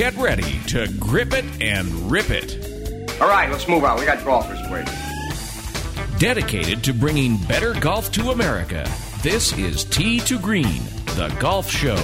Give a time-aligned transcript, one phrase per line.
[0.00, 3.20] Get ready to grip it and rip it.
[3.20, 4.00] All right, let's move on.
[4.00, 4.94] We got golfers waiting.
[6.18, 8.90] Dedicated to bringing better golf to America,
[9.22, 10.82] this is Tee to Green,
[11.16, 11.98] the golf show.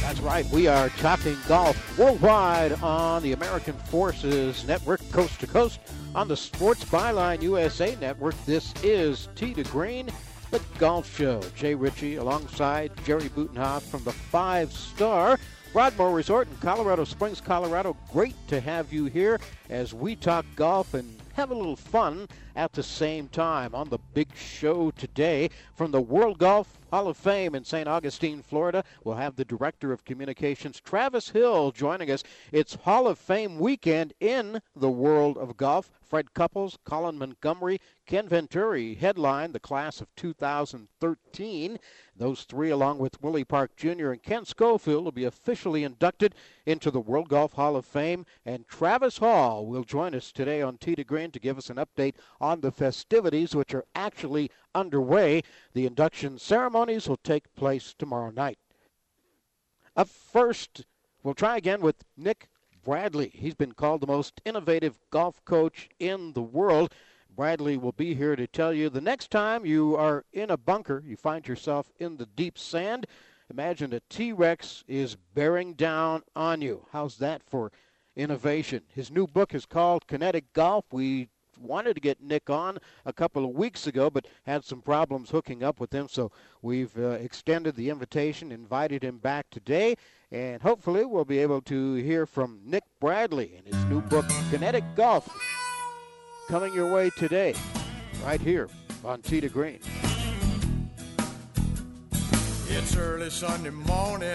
[0.00, 0.46] That's right.
[0.50, 5.80] We are talking golf worldwide on the American Forces Network, coast to coast,
[6.14, 8.36] on the Sports Byline USA Network.
[8.46, 10.08] This is Tee to Green,
[10.52, 11.40] the golf show.
[11.56, 15.36] Jay Ritchie alongside Jerry Butenhoff from the Five Star
[15.72, 17.96] Broadmoor Resort in Colorado Springs, Colorado.
[18.12, 19.40] Great to have you here
[19.70, 23.96] as we talk golf and have a little fun at the same time on the
[24.12, 27.88] big show today from the World Golf Hall of Fame in St.
[27.88, 28.84] Augustine, Florida.
[29.02, 32.22] We'll have the Director of Communications, Travis Hill, joining us.
[32.52, 35.90] It's Hall of Fame weekend in the world of golf.
[36.02, 41.78] Fred Couples, Colin Montgomerie, Ken Venturi headline the class of 2013.
[42.14, 44.10] Those three, along with Willie Park Jr.
[44.10, 46.34] and Ken Schofield, will be officially inducted
[46.66, 48.26] into the World Golf Hall of Fame.
[48.44, 52.16] And Travis Hall will join us today on to Green to give us an update
[52.38, 55.42] on the festivities, which are actually underway.
[55.74, 58.58] The induction ceremonies will take place tomorrow night.
[59.96, 60.84] Up first,
[61.22, 62.48] we'll try again with Nick
[62.82, 63.30] Bradley.
[63.34, 66.92] He's been called the most innovative golf coach in the world.
[67.34, 71.02] Bradley will be here to tell you the next time you are in a bunker,
[71.06, 73.06] you find yourself in the deep sand.
[73.50, 76.86] Imagine a T Rex is bearing down on you.
[76.92, 77.70] How's that for
[78.16, 78.82] innovation?
[78.88, 80.86] His new book is called Kinetic Golf.
[80.90, 85.30] We wanted to get Nick on a couple of weeks ago, but had some problems
[85.30, 86.08] hooking up with him.
[86.08, 89.96] So we've uh, extended the invitation, invited him back today,
[90.30, 94.84] and hopefully we'll be able to hear from Nick Bradley in his new book, Kinetic
[94.96, 95.28] Golf,
[96.48, 97.54] coming your way today,
[98.24, 98.68] right here
[99.04, 99.80] on to Green.
[102.68, 104.28] It's early Sunday morning,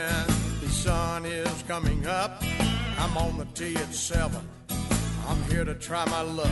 [0.62, 2.44] the sun is coming up.
[3.00, 4.48] I'm on the tee at seven.
[5.28, 6.52] I'm here to try my luck.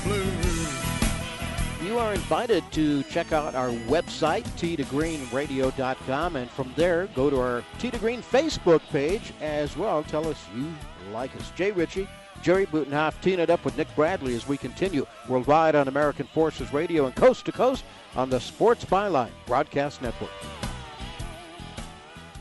[1.91, 7.63] You are invited to check out our website, t2greenradio.com, and from there, go to our
[7.79, 10.01] Tee to Green Facebook page as well.
[10.03, 10.73] Tell us you
[11.11, 11.51] like us.
[11.51, 12.07] Jay Ritchie,
[12.41, 16.71] Jerry Butenhoff, teeing it up with Nick Bradley as we continue worldwide on American Forces
[16.71, 17.83] Radio and coast to coast
[18.15, 20.31] on the Sports Byline Broadcast Network.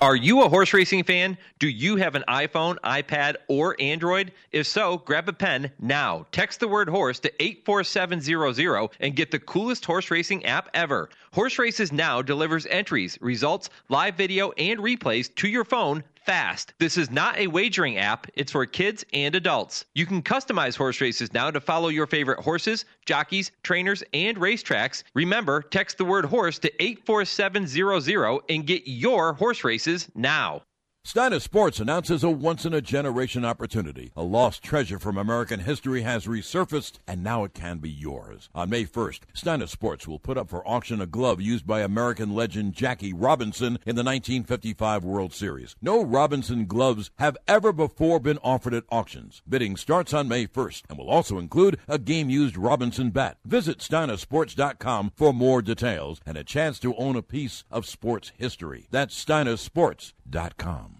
[0.03, 1.37] Are you a horse racing fan?
[1.59, 4.33] Do you have an iPhone, iPad, or Android?
[4.51, 6.25] If so, grab a pen now.
[6.33, 11.11] Text the word horse to 84700 and get the coolest horse racing app ever.
[11.35, 16.75] Horse Races Now delivers entries, results, live video, and replays to your phone fast.
[16.79, 19.85] This is not a wagering app, it's for kids and adults.
[19.97, 25.03] You can customize Horse Races Now to follow your favorite horses, jockeys, trainers, and racetracks.
[25.15, 30.63] Remember, text the word horse to 84700 and get your horse races now.
[31.03, 34.13] Steiner Sports announces a once in a generation opportunity.
[34.15, 38.51] A lost treasure from American history has resurfaced, and now it can be yours.
[38.55, 42.35] On May 1st, Steiner Sports will put up for auction a glove used by American
[42.35, 45.75] legend Jackie Robinson in the 1955 World Series.
[45.81, 49.43] No Robinson gloves have ever before been offered at auctions.
[49.49, 53.39] Bidding starts on May 1st and will also include a game used Robinson bat.
[53.45, 58.87] Visit SteinerSports.com for more details and a chance to own a piece of sports history.
[58.93, 61.00] That's SteinerSports.com.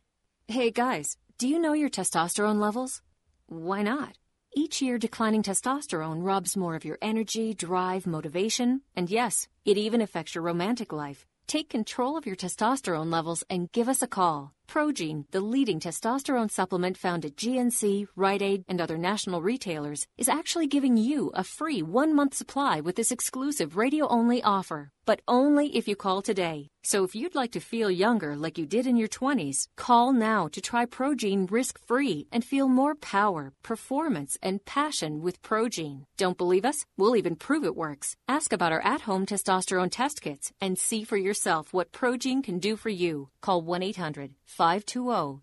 [0.51, 3.01] Hey guys, do you know your testosterone levels?
[3.47, 4.17] Why not?
[4.53, 10.01] Each year, declining testosterone robs more of your energy, drive, motivation, and yes, it even
[10.01, 11.25] affects your romantic life.
[11.47, 14.51] Take control of your testosterone levels and give us a call.
[14.71, 20.29] Progene, the leading testosterone supplement found at GNC, Rite Aid, and other national retailers, is
[20.29, 24.93] actually giving you a free one month supply with this exclusive radio only offer.
[25.03, 26.69] But only if you call today.
[26.83, 30.47] So if you'd like to feel younger like you did in your 20s, call now
[30.49, 36.05] to try Progene risk free and feel more power, performance, and passion with Progene.
[36.17, 36.85] Don't believe us?
[36.97, 38.15] We'll even prove it works.
[38.27, 42.59] Ask about our at home testosterone test kits and see for yourself what Progene can
[42.59, 43.29] do for you.
[43.41, 44.60] Call 1 800 520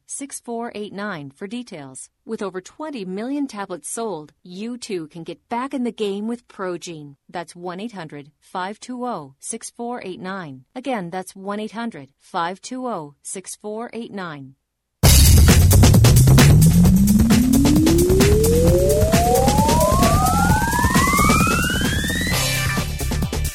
[0.06, 2.08] 6489 for details.
[2.24, 6.46] With over 20 million tablets sold, you too can get back in the game with
[6.46, 7.16] Progene.
[7.28, 10.64] That's 1 800 520 6489.
[10.76, 11.58] Again, that's 1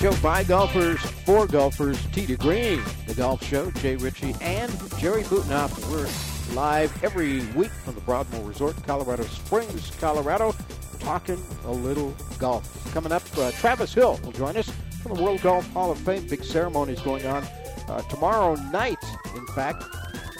[0.04, 5.72] Show by golfers, for golfers, to Green, the golf show, Jay Ritchie and Jerry Butenoff.
[5.90, 10.54] We're live every week from the Broadmoor Resort, Colorado Springs, Colorado,
[11.00, 12.94] talking a little golf.
[12.94, 14.70] Coming up, uh, Travis Hill will join us
[15.02, 16.28] from the World Golf Hall of Fame.
[16.28, 17.42] Big ceremony is going on
[17.88, 19.02] uh, tomorrow night,
[19.38, 19.86] in fact,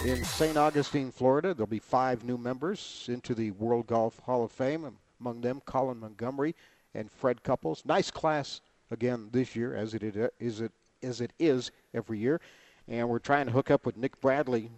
[0.04, 0.58] in St.
[0.58, 1.54] Augustine, Florida.
[1.54, 6.00] There'll be five new members into the World Golf Hall of Fame, among them Colin
[6.00, 6.54] Montgomerie
[6.94, 7.82] and Fred Couples.
[7.86, 8.60] Nice class
[8.94, 10.02] again this year, as it
[10.40, 12.40] is it as it is every year.
[12.88, 14.70] And we're trying to hook up with Nick Bradley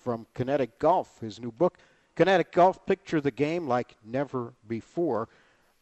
[0.00, 1.78] from Kinetic Golf, his new book.
[2.14, 5.28] Kinetic Golf, picture the game like never before.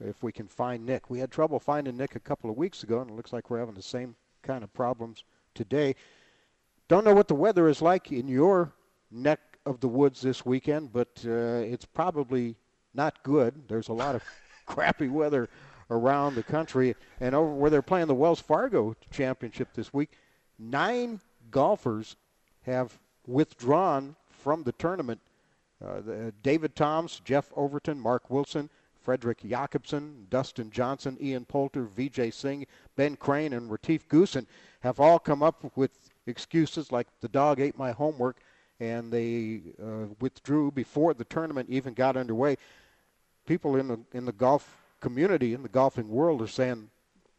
[0.00, 3.00] If we can find Nick, we had trouble finding Nick a couple of weeks ago,
[3.00, 5.24] and it looks like we're having the same kind of problems
[5.54, 5.94] today.
[6.88, 8.72] Don't know what the weather is like in your
[9.10, 12.56] neck of the woods this weekend, but uh, it's probably
[12.92, 13.68] not good.
[13.68, 14.22] There's a lot of
[14.66, 15.48] crappy weather
[15.90, 16.94] around the country.
[17.20, 20.10] And over where they're playing the Wells Fargo Championship this week,
[20.58, 21.20] nine
[21.50, 22.16] golfers
[22.62, 25.20] have withdrawn from the tournament.
[25.84, 28.70] Uh, the, David Toms, Jeff Overton, Mark Wilson,
[29.04, 32.66] Fredrik Jacobson, Dustin Johnson, Ian Poulter, Vijay Singh,
[32.96, 34.46] Ben Crane, and Retief Goosen
[34.80, 35.90] have all come up with
[36.26, 38.38] excuses like the dog ate my homework
[38.80, 42.56] and they uh, withdrew before the tournament even got underway.
[43.46, 46.88] People in the in the golf community in the golfing world are saying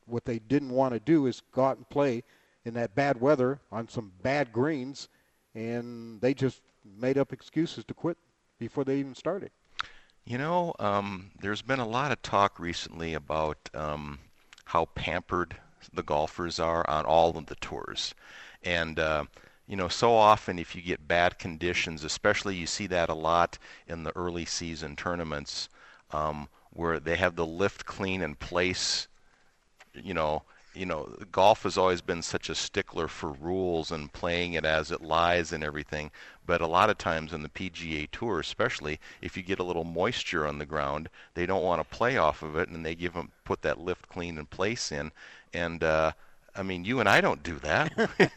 [0.06, 2.24] what they didn't want to do is go out and play
[2.64, 5.10] in that bad weather on some bad greens,
[5.56, 6.62] and they just
[7.00, 8.18] made up excuses to quit
[8.60, 9.50] before they even started.
[10.26, 14.20] You know, um, there's been a lot of talk recently about um,
[14.66, 15.56] how pampered
[15.92, 18.14] the golfers are on all of the tours,
[18.64, 19.00] and.
[19.00, 19.26] Uh,
[19.68, 23.58] you know, so often if you get bad conditions, especially you see that a lot
[23.88, 25.70] in the early season tournaments,
[26.12, 29.08] um, where they have the lift clean in place.
[29.94, 30.44] You know,
[30.76, 34.92] you know, golf has always been such a stickler for rules and playing it as
[34.92, 36.12] it lies and everything.
[36.46, 39.86] But a lot of times in the PGA Tour, especially if you get a little
[39.86, 43.14] moisture on the ground, they don't want to play off of it, and they give
[43.14, 45.12] them put that lift clean in place in.
[45.54, 46.12] And uh,
[46.56, 47.94] I mean, you and I don't do that.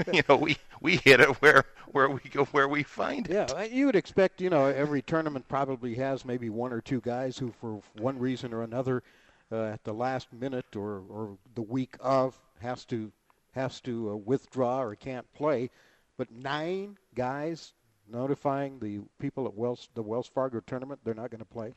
[0.12, 3.32] you know, we we hit it where where we go where we find it.
[3.32, 4.40] Yeah, you would expect.
[4.40, 8.52] You know, every tournament probably has maybe one or two guys who, for one reason
[8.52, 9.02] or another,
[9.50, 13.10] uh, at the last minute or or the week of, has to
[13.52, 15.70] has to uh, withdraw or can't play.
[16.16, 17.72] But nine guys
[18.10, 21.74] notifying the people at Wells the Wells Fargo tournament they're not going to play.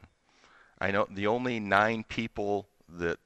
[0.79, 3.19] I know the only nine people that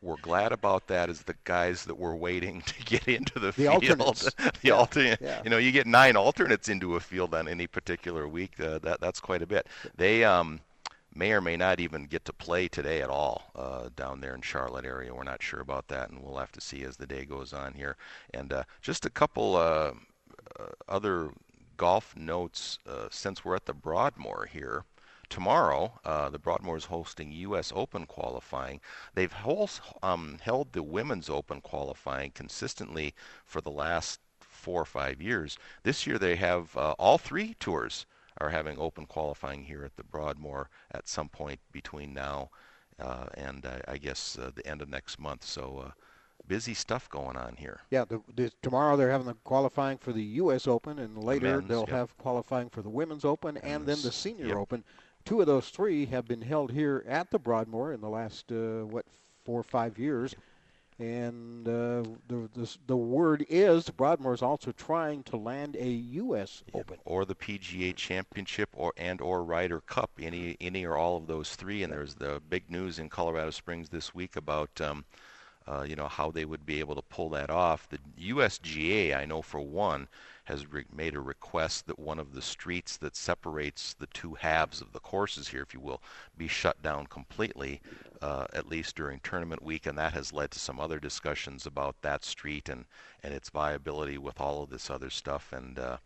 [0.00, 3.52] we're glad about that is the guys that were waiting to get into the, the
[3.52, 3.84] field.
[3.84, 4.22] Alternates.
[4.34, 4.72] the yeah.
[4.72, 5.18] alternate.
[5.20, 5.40] Yeah.
[5.44, 8.58] You know, you get nine alternates into a field on any particular week.
[8.60, 9.66] Uh, that that's quite a bit.
[9.96, 10.60] They um,
[11.14, 14.42] may or may not even get to play today at all uh, down there in
[14.42, 15.14] Charlotte area.
[15.14, 17.74] We're not sure about that, and we'll have to see as the day goes on
[17.74, 17.96] here.
[18.32, 19.92] And uh, just a couple uh,
[20.58, 21.30] uh other
[21.76, 24.84] golf notes uh, since we're at the Broadmoor here
[25.30, 27.72] tomorrow, uh, the Broadmoor is hosting U.S.
[27.74, 28.80] Open qualifying.
[29.14, 29.34] They've
[30.02, 33.14] um, held the Women's Open qualifying consistently
[33.46, 35.56] for the last four or five years.
[35.82, 38.04] This year they have uh, all three tours
[38.38, 42.50] are having open qualifying here at the Broadmoor at some point between now
[42.98, 45.44] uh, and uh, I guess uh, the end of next month.
[45.44, 45.90] So uh,
[46.46, 47.80] busy stuff going on here.
[47.90, 50.66] Yeah, the, the, tomorrow they're having the qualifying for the U.S.
[50.66, 51.90] Open, and later the they'll yep.
[51.90, 54.56] have qualifying for the Women's Open and, and then the Senior yep.
[54.56, 54.84] Open.
[55.24, 58.84] Two of those three have been held here at the Broadmoor in the last, uh,
[58.86, 59.06] what,
[59.44, 60.34] four or five years.
[60.98, 66.62] And uh, the, the, the word is Broadmoor is also trying to land a U.S.
[66.74, 71.16] Yeah, Open or the PGA Championship, or and or Ryder Cup, any any or all
[71.16, 71.82] of those three.
[71.82, 74.78] And there's the big news in Colorado Springs this week about.
[74.78, 75.06] Um,
[75.70, 77.88] uh, you know how they would be able to pull that off.
[77.88, 77.98] The
[78.32, 80.08] USGA, I know for one,
[80.44, 84.80] has re- made a request that one of the streets that separates the two halves
[84.80, 86.02] of the courses here, if you will,
[86.36, 87.80] be shut down completely,
[88.20, 91.94] uh, at least during tournament week, and that has led to some other discussions about
[92.02, 92.84] that street and
[93.22, 95.98] and its viability with all of this other stuff, and uh,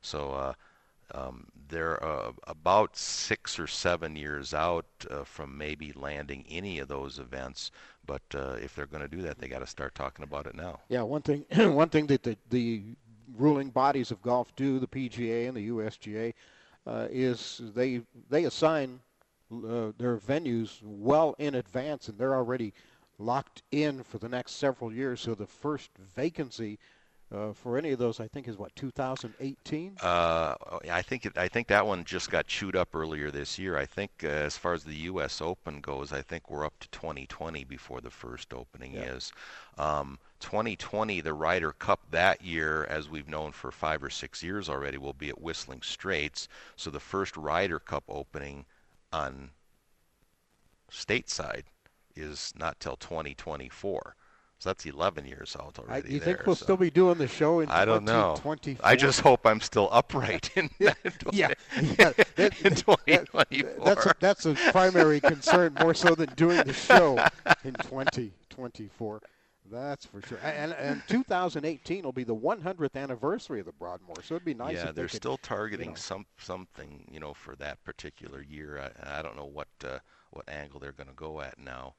[0.00, 0.54] so.
[1.14, 6.88] Um, they're uh, about six or seven years out uh, from maybe landing any of
[6.88, 7.70] those events.
[8.06, 10.54] But uh, if they're going to do that, they got to start talking about it
[10.54, 10.80] now.
[10.88, 12.82] Yeah, one thing, one thing that the, the
[13.36, 16.34] ruling bodies of golf do, the PGA and the USGA,
[16.86, 18.00] uh, is they
[18.30, 19.00] they assign
[19.52, 22.72] uh, their venues well in advance, and they're already
[23.18, 25.20] locked in for the next several years.
[25.20, 26.78] So the first vacancy
[27.32, 29.96] uh, for any of those, I think, is what 2018.
[30.02, 30.54] Uh,
[30.90, 33.76] I think it, I think that one just got chewed up earlier this year.
[33.76, 35.40] I think uh, as far as the U.S.
[35.40, 39.14] Open goes, I think we're up to 2020 before the first opening yeah.
[39.14, 39.32] is.
[39.78, 44.68] Um, 2020, the Ryder Cup that year, as we've known for five or six years
[44.68, 46.48] already, will be at Whistling Straits.
[46.76, 48.64] So the first Ryder Cup opening
[49.12, 49.50] on
[50.90, 51.64] stateside
[52.16, 54.16] is not till 2024.
[54.60, 56.06] So that's 11 years out already.
[56.06, 56.64] I, you there, think we'll so.
[56.64, 58.36] still be doing the show in I don't know.
[58.84, 60.92] I just hope I'm still upright in yeah,
[61.32, 61.54] yeah,
[61.98, 62.12] yeah.
[62.36, 63.84] That, in 2024.
[63.84, 67.24] That, that's a, that's a primary concern more so than doing the show
[67.64, 69.22] in 2024.
[69.72, 70.38] That's for sure.
[70.44, 74.74] And, and 2018 will be the 100th anniversary of the Broadmoor, so it'd be nice.
[74.74, 75.96] Yeah, if they're they could, still targeting you know.
[75.96, 78.92] some something, you know, for that particular year.
[79.02, 80.00] I, I don't know what uh,
[80.32, 81.94] what angle they're going to go at now.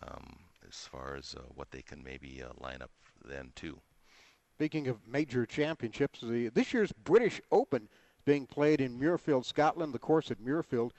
[0.00, 0.36] Um,
[0.82, 2.90] as far as uh, what they can maybe uh, line up
[3.24, 3.78] then too.
[4.56, 7.88] Speaking of major championships, the, this year's British Open
[8.24, 9.92] being played in Muirfield, Scotland.
[9.92, 10.92] The course at Muirfield,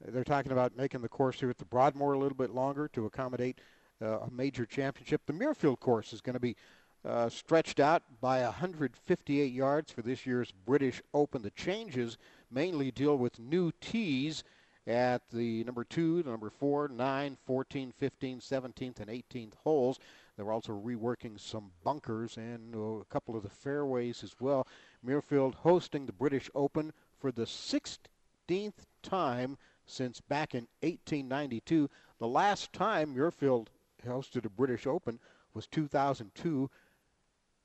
[0.00, 3.06] they're talking about making the course here at the Broadmoor a little bit longer to
[3.06, 3.60] accommodate
[4.02, 5.22] uh, a major championship.
[5.26, 6.56] The Muirfield course is going to be
[7.04, 11.42] uh, stretched out by 158 yards for this year's British Open.
[11.42, 12.18] The changes
[12.50, 14.44] mainly deal with new tees
[14.86, 19.98] at the number 2, the number 4, 9, 14, 15, 17th, and 18th holes.
[20.36, 24.66] They were also reworking some bunkers and uh, a couple of the fairways as well.
[25.04, 31.88] Muirfield hosting the British Open for the 16th time since back in 1892.
[32.18, 33.68] The last time Muirfield
[34.06, 35.18] hosted a British Open
[35.54, 36.70] was 2002.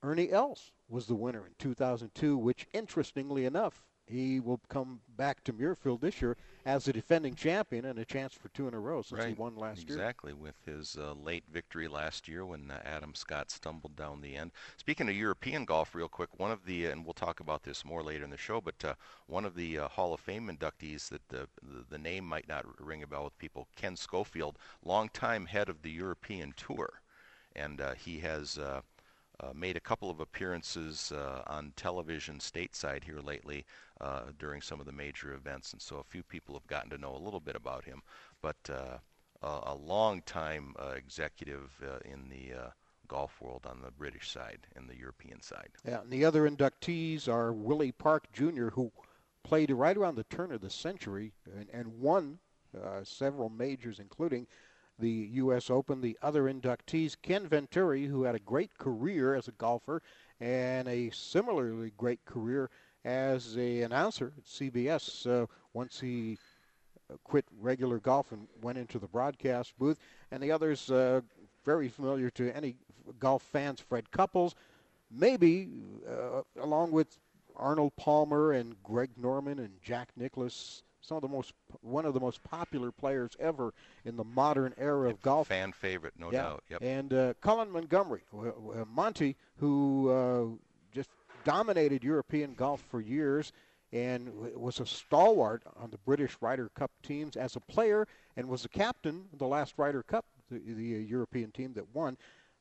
[0.03, 5.53] Ernie Els was the winner in 2002, which interestingly enough he will come back to
[5.53, 9.01] Muirfield this year as a defending champion and a chance for two in a row
[9.01, 9.29] since right.
[9.29, 10.03] he won last exactly, year.
[10.03, 14.35] Exactly, with his uh, late victory last year when uh, Adam Scott stumbled down the
[14.35, 14.51] end.
[14.77, 18.03] Speaking of European golf, real quick, one of the, and we'll talk about this more
[18.03, 18.93] later in the show, but uh,
[19.27, 22.65] one of the uh, Hall of Fame inductees that the, the, the name might not
[22.79, 27.01] ring a bell with people, Ken Schofield, longtime head of the European Tour.
[27.55, 28.57] And uh, he has
[29.41, 33.65] uh, made a couple of appearances uh, on television stateside here lately
[34.00, 36.98] uh, during some of the major events, and so a few people have gotten to
[36.98, 38.01] know a little bit about him.
[38.41, 38.98] But uh,
[39.41, 42.53] a, a long time uh, executive uh, in the
[43.07, 45.69] golf world on the British side and the European side.
[45.86, 48.91] Yeah, and the other inductees are Willie Park Jr., who
[49.43, 52.39] played right around the turn of the century and, and won
[53.03, 54.48] several majors, including
[55.00, 55.69] the U.S.
[55.69, 56.01] Open.
[56.01, 60.01] The other inductees, Ken Venturi, who had a great career as a golfer
[60.39, 62.69] and a similarly great career
[63.03, 66.38] as a announcer at CBS uh, once he
[67.12, 70.00] uh, quit regular golf and went into the broadcast booth.
[70.31, 71.21] And the others, uh,
[71.65, 72.75] very familiar to any
[73.19, 74.55] golf fans, Fred Couples,
[75.10, 75.69] maybe
[76.07, 77.19] uh, along with
[77.55, 82.20] Arnold Palmer and Greg Norman and Jack Nicklaus some of the most one of the
[82.20, 83.74] most popular players ever
[84.05, 85.48] in the modern era of golf.
[85.48, 86.41] Fan favorite, no yeah.
[86.43, 86.63] doubt.
[86.70, 86.81] Yep.
[86.81, 90.46] And uh, Colin Montgomerie, uh, Monty, who uh,
[90.93, 91.10] just
[91.43, 93.51] dominated European golf for years
[93.93, 98.63] and was a stalwart on the British Ryder Cup teams as a player and was
[98.63, 102.17] the captain of the last Ryder Cup, the, the uh, European team that won.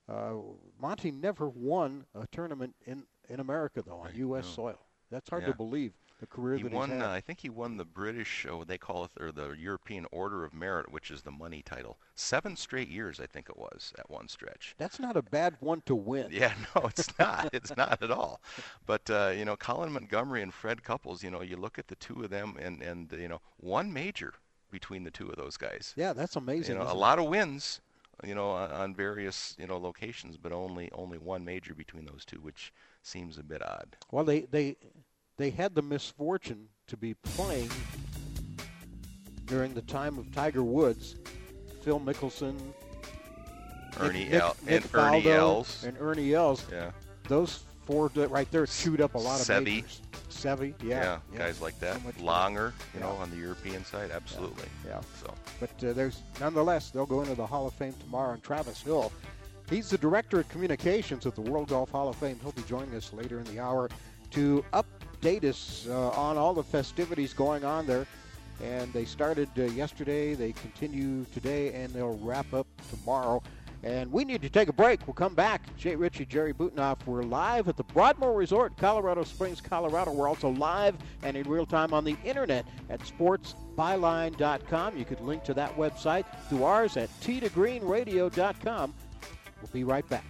[0.09, 0.33] Uh,
[0.81, 4.45] Monty never won a tournament in, in America, though, on right, U.S.
[4.45, 4.51] no.
[4.51, 4.79] soil.
[5.11, 5.51] That's hard Yeah.
[5.51, 6.91] to believe the career He that won.
[6.91, 7.11] he's Uh.
[7.11, 10.53] I think he won the British, what they call it, or the European Order of
[10.55, 11.99] Merit, which is the money title.
[12.15, 14.75] Seven straight years, I think it was, at one stretch.
[14.79, 16.29] That's not a bad one to win.
[16.31, 17.51] Yeah, no, it's not.
[17.53, 18.41] it's not at all.
[18.87, 21.23] But uh, you know, Colin Montgomerie and Fred Couples.
[21.25, 24.35] You know, you look at the two of them, and and you know, one major
[24.71, 25.95] between the two of those guys.
[25.97, 26.77] Yeah, that's amazing.
[26.77, 26.97] You know, a it?
[26.97, 27.81] lot of wins,
[28.25, 32.25] you know, on, on various you know locations, but only only one major between those
[32.25, 32.73] two, which
[33.03, 33.97] seems a bit odd.
[34.13, 34.77] Well, they they
[35.41, 37.71] they had the misfortune to be playing
[39.47, 41.17] during the time of Tiger Woods,
[41.83, 42.55] Phil Mickelson,
[43.99, 45.85] Ernie Nick, El- Nick, and Nick Ernie Faldo Els.
[45.85, 46.67] and Ernie Els.
[46.71, 46.91] Yeah.
[47.27, 49.65] Those four right there chewed up a lot of Seve.
[49.65, 50.03] majors.
[50.29, 51.99] Seve, yeah, Yeah, guys like that.
[52.19, 53.07] So Longer, you Yeah.
[53.07, 54.67] know, on the European side, absolutely.
[54.87, 55.01] Yeah.
[55.23, 58.35] So But uh, there's nonetheless they'll go into the Hall of Fame tomorrow.
[58.35, 59.11] And Travis Hill,
[59.71, 62.39] he's the director of communications at the World Golf Hall of Fame.
[62.43, 63.89] He'll be joining us later in the hour
[64.33, 68.07] to update us uh, on all the festivities going on there.
[68.63, 73.43] And they started uh, yesterday, they continue today, and they'll wrap up tomorrow.
[73.83, 75.07] And we need to take a break.
[75.07, 75.75] We'll come back.
[75.79, 76.99] Jay Ritchie, Jerry Butenoff.
[77.07, 80.13] We're live at the Broadmoor Resort, Colorado Springs, Colorado.
[80.13, 84.99] We're also live and in real time on the internet at sportsbyline.com.
[84.99, 88.95] You could link to that website through ours at t2greenradio.com.
[89.63, 90.25] We'll be right back.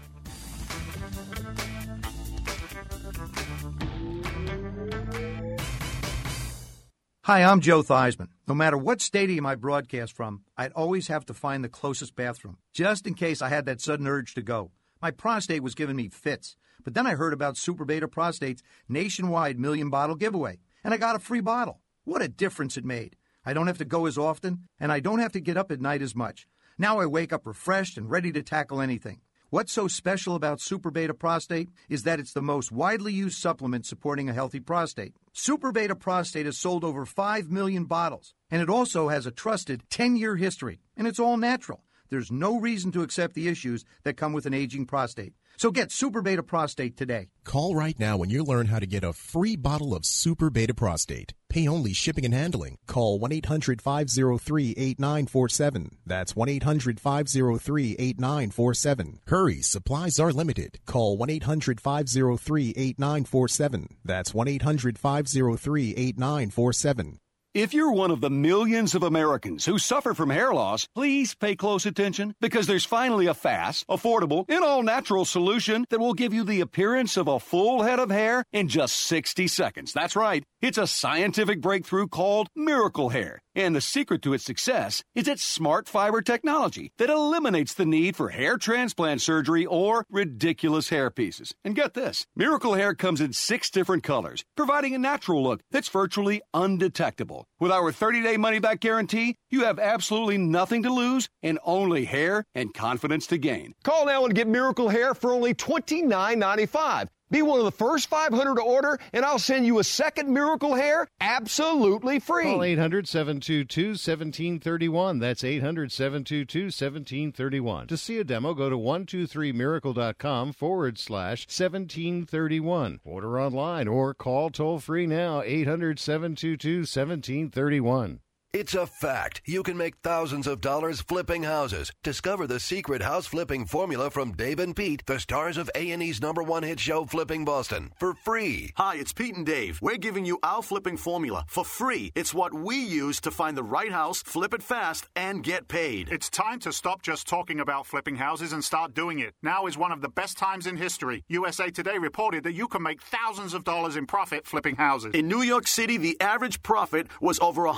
[7.30, 8.30] Hi, I'm Joe Theismann.
[8.48, 12.58] No matter what stadium I broadcast from, I'd always have to find the closest bathroom,
[12.72, 14.72] just in case I had that sudden urge to go.
[15.00, 19.60] My prostate was giving me fits, but then I heard about Super Beta Prostate's nationwide
[19.60, 21.78] million bottle giveaway, and I got a free bottle.
[22.02, 23.14] What a difference it made.
[23.46, 25.80] I don't have to go as often, and I don't have to get up at
[25.80, 26.48] night as much.
[26.78, 29.20] Now I wake up refreshed and ready to tackle anything.
[29.50, 33.84] What's so special about Super Beta Prostate is that it's the most widely used supplement
[33.84, 35.16] supporting a healthy prostate.
[35.32, 39.82] Super Beta Prostate has sold over 5 million bottles, and it also has a trusted
[39.90, 41.82] 10 year history, and it's all natural.
[42.10, 45.32] There's no reason to accept the issues that come with an aging prostate.
[45.56, 47.28] So get Super Beta Prostate today.
[47.44, 50.72] Call right now when you learn how to get a free bottle of Super Beta
[50.74, 51.34] Prostate.
[51.50, 52.78] Pay only shipping and handling.
[52.86, 55.98] Call 1 800 503 8947.
[56.06, 59.18] That's 1 800 503 8947.
[59.26, 60.80] Hurry, supplies are limited.
[60.86, 63.88] Call 1 800 503 8947.
[64.04, 67.18] That's 1 800 503 8947.
[67.52, 71.56] If you're one of the millions of Americans who suffer from hair loss, please pay
[71.56, 76.32] close attention because there's finally a fast, affordable, and all natural solution that will give
[76.32, 79.92] you the appearance of a full head of hair in just 60 seconds.
[79.92, 80.44] That's right.
[80.62, 83.40] It's a scientific breakthrough called Miracle Hair.
[83.60, 88.16] And the secret to its success is its smart fiber technology that eliminates the need
[88.16, 91.54] for hair transplant surgery or ridiculous hair pieces.
[91.62, 95.90] And get this Miracle Hair comes in six different colors, providing a natural look that's
[95.90, 97.44] virtually undetectable.
[97.60, 102.06] With our 30 day money back guarantee, you have absolutely nothing to lose and only
[102.06, 103.74] hair and confidence to gain.
[103.84, 107.08] Call now and get Miracle Hair for only $29.95.
[107.30, 110.74] Be one of the first 500 to order, and I'll send you a second Miracle
[110.74, 112.44] Hair absolutely free.
[112.44, 115.20] Call 800 722 1731.
[115.20, 117.86] That's 800 722 1731.
[117.86, 123.00] To see a demo, go to 123miracle.com forward slash 1731.
[123.04, 128.20] Order online or call toll free now 800 722 1731.
[128.52, 129.42] It's a fact.
[129.44, 131.92] You can make thousands of dollars flipping houses.
[132.02, 136.42] Discover the secret house flipping formula from Dave and Pete, the stars of A&E's number
[136.42, 138.72] one hit show Flipping Boston, for free.
[138.76, 139.78] Hi, it's Pete and Dave.
[139.80, 142.10] We're giving you our flipping formula for free.
[142.16, 146.08] It's what we use to find the right house, flip it fast, and get paid.
[146.10, 149.32] It's time to stop just talking about flipping houses and start doing it.
[149.44, 151.22] Now is one of the best times in history.
[151.28, 155.14] USA Today reported that you can make thousands of dollars in profit flipping houses.
[155.14, 157.68] In New York City, the average profit was over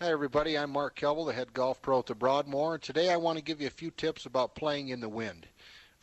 [0.00, 0.56] Hi, everybody.
[0.56, 3.42] I'm Mark Kelble, the head golf pro at the Broadmoor, and today I want to
[3.42, 5.48] give you a few tips about playing in the wind.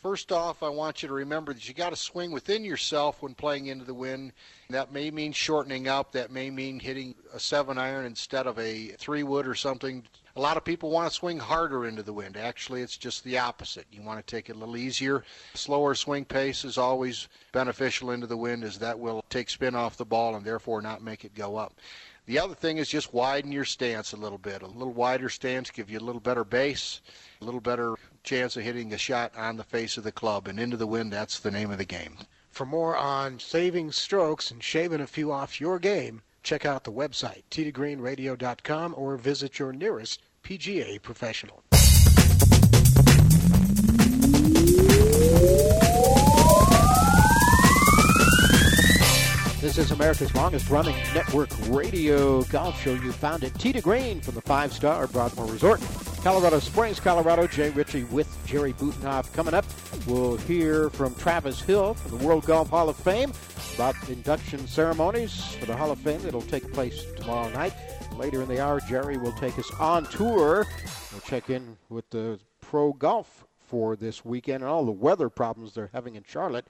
[0.02, 3.36] First off, I want you to remember that you got to swing within yourself when
[3.36, 4.34] playing into the wind.
[4.70, 6.12] That may mean shortening up.
[6.12, 10.04] That may mean hitting a seven iron instead of a three wood or something.
[10.38, 12.36] A lot of people want to swing harder into the wind.
[12.36, 13.86] Actually, it's just the opposite.
[13.90, 15.24] You want to take it a little easier.
[15.54, 19.96] Slower swing pace is always beneficial into the wind, as that will take spin off
[19.96, 21.80] the ball and therefore not make it go up.
[22.26, 24.62] The other thing is just widen your stance a little bit.
[24.62, 27.00] A little wider stance give you a little better base,
[27.40, 30.60] a little better chance of hitting a shot on the face of the club and
[30.60, 31.14] into the wind.
[31.14, 32.18] That's the name of the game.
[32.50, 36.92] For more on saving strokes and shaving a few off your game, check out the
[36.92, 41.64] website tdgreenradio.com or visit your nearest PGA professional.
[49.60, 52.94] This is America's longest running network radio golf show.
[52.94, 53.58] You found it.
[53.58, 55.82] To Green from the five star Broadmoor Resort.
[56.26, 57.46] Colorado Springs, Colorado.
[57.46, 59.32] Jay Ritchie with Jerry Butenhoff.
[59.34, 59.64] Coming up,
[60.08, 63.32] we'll hear from Travis Hill from the World Golf Hall of Fame
[63.76, 67.74] about induction ceremonies for the Hall of Fame that'll take place tomorrow night.
[68.14, 70.66] Later in the hour, Jerry will take us on tour.
[71.12, 75.76] We'll check in with the pro golf for this weekend and all the weather problems
[75.76, 76.66] they're having in Charlotte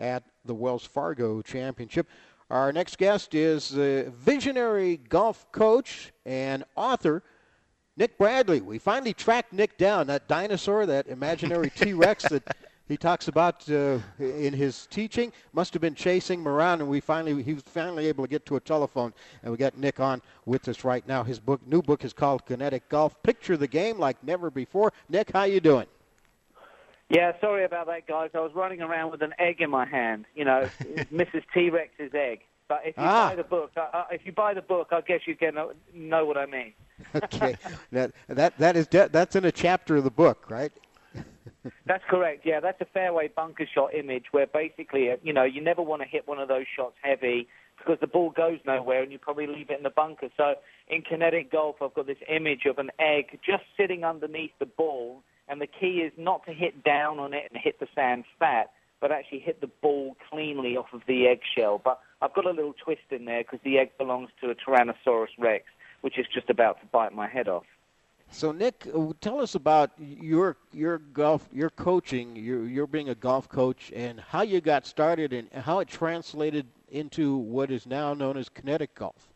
[0.00, 2.08] at the Wells Fargo Championship.
[2.50, 7.22] Our next guest is the visionary golf coach and author,
[7.96, 8.60] Nick Bradley.
[8.60, 12.42] We finally tracked Nick down, that dinosaur, that imaginary T Rex that
[12.88, 15.32] he talks about uh, in his teaching.
[15.52, 18.44] Must have been chasing him around, and we finally he was finally able to get
[18.46, 21.24] to a telephone, and we got Nick on with us right now.
[21.24, 23.20] His book, new book, is called Kinetic Golf.
[23.22, 24.92] Picture the game like never before.
[25.08, 25.86] Nick, how you doing?
[27.08, 28.30] Yeah, sorry about that, guys.
[28.34, 30.26] I was running around with an egg in my hand.
[30.34, 30.68] You know,
[31.12, 31.44] Mrs.
[31.54, 32.40] T Rex's egg.
[32.68, 33.28] But if you Ah.
[33.30, 35.72] buy the book, uh, uh, if you buy the book, I guess you can know,
[35.94, 36.72] know what I mean.
[37.14, 37.56] okay,
[37.92, 40.72] that that that is de- that's in a chapter of the book, right?
[41.86, 42.42] That's correct.
[42.44, 46.02] Yeah, that's a fairway bunker shot image where basically, uh, you know, you never want
[46.02, 49.46] to hit one of those shots heavy because the ball goes nowhere and you probably
[49.46, 50.28] leave it in the bunker.
[50.36, 50.54] So
[50.88, 55.22] in kinetic golf, I've got this image of an egg just sitting underneath the ball,
[55.48, 58.70] and the key is not to hit down on it and hit the sand flat,
[59.00, 61.80] but actually hit the ball cleanly off of the eggshell.
[61.82, 65.28] But I've got a little twist in there because the egg belongs to a Tyrannosaurus
[65.38, 65.64] Rex,
[66.00, 67.64] which is just about to bite my head off.
[68.30, 73.14] So Nick, uh, tell us about your your golf, your coaching, your your being a
[73.14, 78.14] golf coach, and how you got started, and how it translated into what is now
[78.14, 79.28] known as kinetic golf.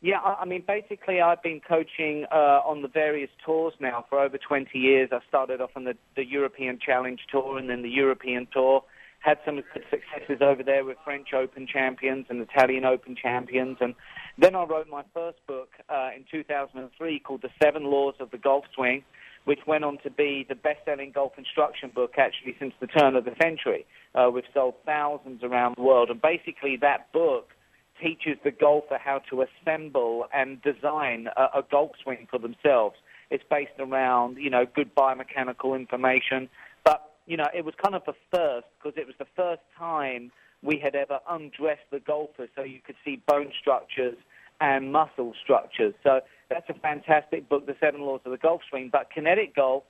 [0.00, 4.20] Yeah, I I mean, basically, I've been coaching uh, on the various tours now for
[4.20, 5.10] over 20 years.
[5.12, 8.84] I started off on the, the European Challenge Tour and then the European Tour.
[9.20, 13.76] Had some good successes over there with French Open champions and Italian Open champions.
[13.80, 13.94] And
[14.38, 18.38] then I wrote my first book uh, in 2003 called The Seven Laws of the
[18.38, 19.02] Golf Swing,
[19.44, 23.24] which went on to be the best-selling golf instruction book actually since the turn of
[23.24, 23.86] the century.
[24.14, 26.10] Uh, we've sold thousands around the world.
[26.10, 27.50] And basically, that book
[28.00, 32.96] teaches the golfer how to assemble and design a, a golf swing for themselves.
[33.30, 36.48] It's based around, you know, good biomechanical information.
[37.28, 40.80] You know, it was kind of the first because it was the first time we
[40.82, 44.16] had ever undressed the golfer so you could see bone structures
[44.60, 45.94] and muscle structures.
[46.02, 48.88] So that's a fantastic book, The Seven Laws of the Golf Swing.
[48.90, 49.84] But Kinetic Golf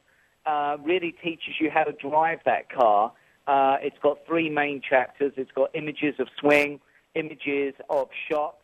[0.46, 3.12] uh, really teaches you how to drive that car.
[3.46, 5.32] Uh, it's got three main chapters.
[5.36, 6.80] It's got images of swing,
[7.14, 8.62] images of shots,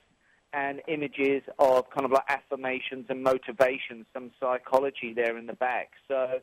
[0.52, 5.90] and images of kind of like affirmations and motivations, some psychology there in the back.
[6.06, 6.40] So,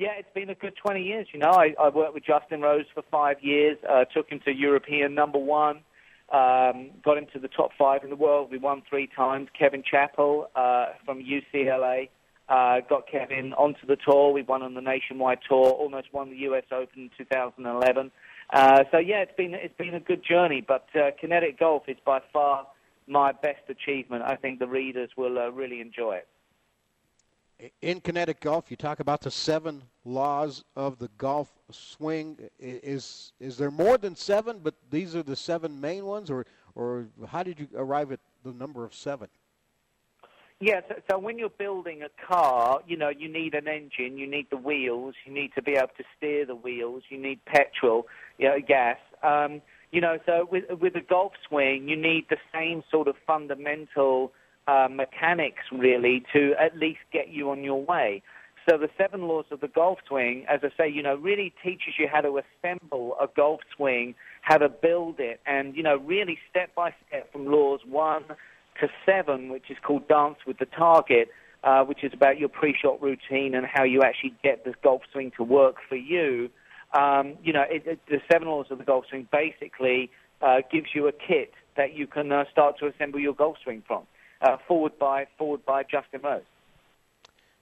[0.00, 1.26] yeah, it's been a good 20 years.
[1.30, 4.50] You know, I, I worked with Justin Rose for five years, uh, took him to
[4.50, 5.82] European number one,
[6.32, 8.50] um, got him to the top five in the world.
[8.50, 9.48] We won three times.
[9.56, 12.08] Kevin Chappell uh, from UCLA
[12.48, 14.32] uh, got Kevin onto the tour.
[14.32, 16.64] We won on the nationwide tour, almost won the U.S.
[16.72, 18.10] Open in 2011.
[18.52, 20.64] Uh, so yeah, it's been it's been a good journey.
[20.66, 22.66] But uh, kinetic golf is by far
[23.06, 24.24] my best achievement.
[24.26, 26.28] I think the readers will uh, really enjoy it.
[27.82, 32.38] In kinetic golf, you talk about the seven laws of the golf swing.
[32.58, 34.60] Is is there more than seven?
[34.62, 38.52] But these are the seven main ones, or or how did you arrive at the
[38.52, 39.28] number of seven?
[40.60, 44.26] Yeah, so, so when you're building a car, you know, you need an engine, you
[44.26, 48.06] need the wheels, you need to be able to steer the wheels, you need petrol,
[48.38, 48.98] you know, gas.
[49.22, 53.16] Um, You know, so with with a golf swing, you need the same sort of
[53.26, 54.32] fundamental
[54.70, 58.22] uh, mechanics really to at least get you on your way.
[58.68, 61.94] So the seven laws of the golf swing, as I say, you know, really teaches
[61.98, 66.38] you how to assemble a golf swing, how to build it, and you know, really
[66.50, 68.24] step by step from laws one
[68.80, 71.28] to seven, which is called dance with the target,
[71.64, 75.32] uh, which is about your pre-shot routine and how you actually get the golf swing
[75.36, 76.48] to work for you.
[76.96, 80.10] Um, you know, it, it, the seven laws of the golf swing basically
[80.42, 83.82] uh, gives you a kit that you can uh, start to assemble your golf swing
[83.86, 84.04] from.
[84.40, 86.42] Uh, foreword by foreword by Justin Rose.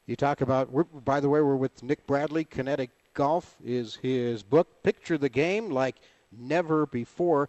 [0.06, 0.70] You talk about.
[1.04, 2.44] by the way, we're with Nick Bradley.
[2.44, 4.82] Kinetic Golf is his book.
[4.82, 5.96] Picture the game like
[6.32, 7.48] never before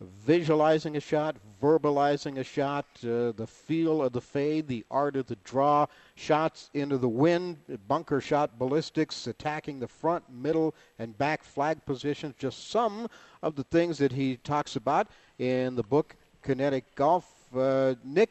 [0.00, 5.26] visualizing a shot, verbalizing a shot, uh, the feel of the fade, the art of
[5.26, 11.44] the draw, shots into the wind, bunker shot ballistics, attacking the front, middle, and back
[11.44, 12.34] flag positions.
[12.38, 13.08] Just some
[13.42, 17.54] of the things that he talks about in the book Kinetic Golf.
[17.54, 18.30] Uh, Nick,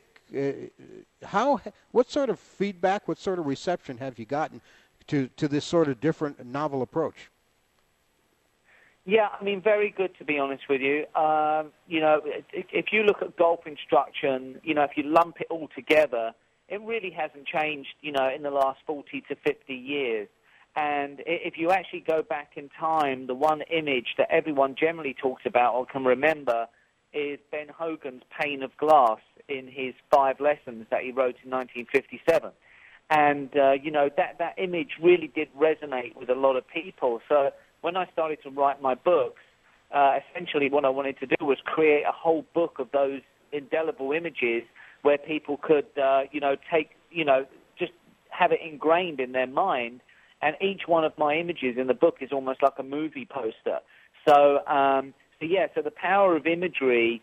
[1.24, 1.60] how,
[1.92, 4.62] what sort of feedback, what sort of reception have you gotten
[5.08, 7.30] to, to this sort of different novel approach?
[9.06, 11.06] Yeah, I mean, very good to be honest with you.
[11.16, 12.22] Um, you know,
[12.54, 16.34] if you look at golf instruction, you know, if you lump it all together,
[16.68, 20.28] it really hasn't changed, you know, in the last 40 to 50 years.
[20.76, 25.42] And if you actually go back in time, the one image that everyone generally talks
[25.46, 26.68] about or can remember
[27.14, 32.52] is Ben Hogan's pane of glass in his five lessons that he wrote in 1957.
[33.10, 37.22] And, uh, you know, that, that image really did resonate with a lot of people.
[37.28, 39.42] So, when I started to write my books,
[39.92, 44.12] uh, essentially what I wanted to do was create a whole book of those indelible
[44.12, 44.64] images
[45.02, 47.46] where people could, uh, you know, take, you know,
[47.80, 47.94] just
[48.30, 50.02] have it ingrained in their mind.
[50.42, 53.80] And each one of my images in the book is almost like a movie poster.
[54.28, 57.22] So, um, so yeah, so the power of imagery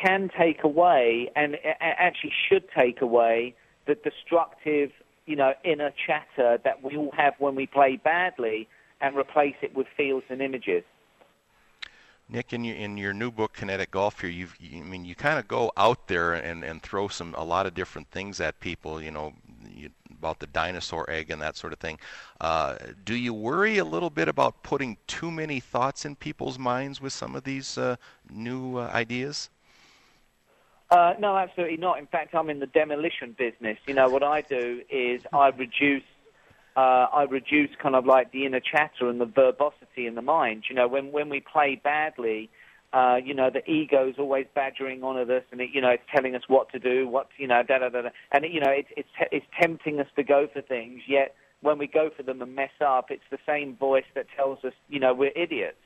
[0.00, 3.54] can take away, and actually should take away,
[3.86, 4.90] the destructive,
[5.26, 8.68] you know, inner chatter that we all have when we play badly
[9.00, 10.82] and replace it with feels and images.
[12.28, 15.38] Nick, in your in your new book, Kinetic Golf, here, you, I mean, you kind
[15.38, 19.00] of go out there and, and throw some a lot of different things at people.
[19.00, 19.34] You know,
[20.24, 21.98] about the dinosaur egg and that sort of thing.
[22.40, 26.98] Uh, do you worry a little bit about putting too many thoughts in people's minds
[26.98, 27.96] with some of these uh,
[28.30, 29.50] new uh, ideas?
[30.90, 31.98] Uh, no, absolutely not.
[31.98, 33.76] In fact, I'm in the demolition business.
[33.86, 36.04] You know, what I do is I reduce
[36.76, 40.64] uh, I reduce kind of like the inner chatter and the verbosity in the mind.
[40.68, 42.50] You know, when when we play badly,
[42.94, 46.04] uh, you know, the ego's always badgering on at us, and it, you know, it's
[46.14, 48.08] telling us what to do, what you know, da da da, da.
[48.30, 51.02] and it, you know, it's it's it's tempting us to go for things.
[51.08, 54.64] Yet when we go for them and mess up, it's the same voice that tells
[54.64, 55.76] us, you know, we're idiots.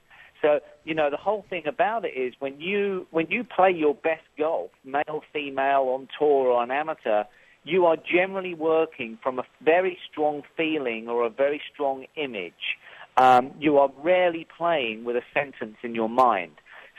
[0.43, 3.95] So you know, the whole thing about it is when you when you play your
[3.95, 7.25] best golf, male, female, on tour or on amateur
[7.65, 12.79] you are generally working from a very strong feeling or a very strong image.
[13.19, 16.53] Um, you are rarely playing with a sentence in your mind.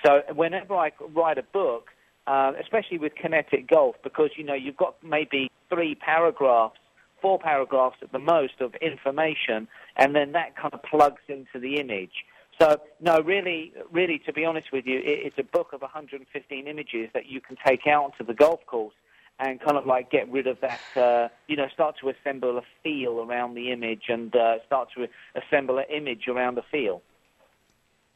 [0.06, 1.90] So whenever I write a book,
[2.28, 6.78] uh, especially with kinetic golf, because you know you've got maybe three paragraphs,
[7.22, 11.78] four paragraphs at the most of information, and then that kind of plugs into the
[11.80, 12.26] image.
[12.60, 16.68] So no, really, really, to be honest with you, it, it's a book of 115
[16.68, 18.94] images that you can take out to the golf course
[19.40, 22.62] and kind of like get rid of that, uh, you know, start to assemble a
[22.84, 27.02] feel around the image and uh, start to assemble an image around the feel.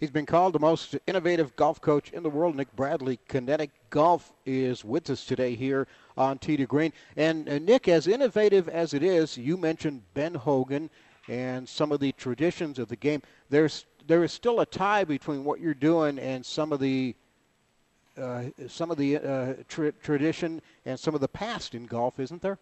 [0.04, 2.58] He's been called the most innovative golf coach in the world.
[2.58, 5.88] Nick Bradley, Kinetic Golf, is with us today here
[6.18, 6.92] on Tee to Green.
[7.16, 10.90] And uh, Nick, as innovative as it is, you mentioned Ben Hogan
[11.30, 13.22] and some of the traditions of the game.
[13.50, 17.16] There's there is still a tie between what you're doing and some of the
[18.18, 22.42] uh, some of the uh, tra- tradition and some of the past in golf, isn't
[22.42, 22.60] there?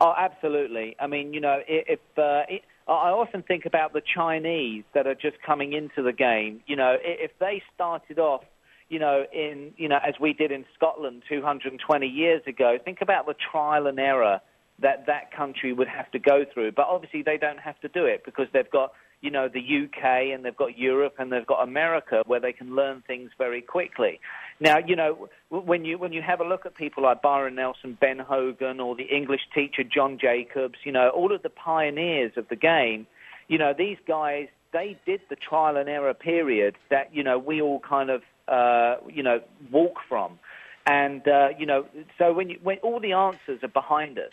[0.00, 0.96] Oh, absolutely.
[0.98, 2.44] I mean, you know, if uh,
[2.88, 6.62] I often think about the Chinese that are just coming into the game.
[6.66, 8.44] You know, if they started off,
[8.88, 13.26] you know, in you know, as we did in Scotland 220 years ago, think about
[13.26, 14.40] the trial and error
[14.78, 16.72] that that country would have to go through.
[16.72, 20.32] But obviously, they don't have to do it because they've got you know, the UK
[20.32, 24.20] and they've got Europe and they've got America where they can learn things very quickly.
[24.60, 27.96] Now, you know, when you when you have a look at people like Byron Nelson,
[28.00, 32.48] Ben Hogan, or the English teacher John Jacobs, you know, all of the pioneers of
[32.48, 33.06] the game,
[33.48, 37.60] you know, these guys they did the trial and error period that you know we
[37.60, 40.38] all kind of uh, you know walk from,
[40.86, 41.86] and uh, you know,
[42.18, 44.32] so when you, when all the answers are behind us,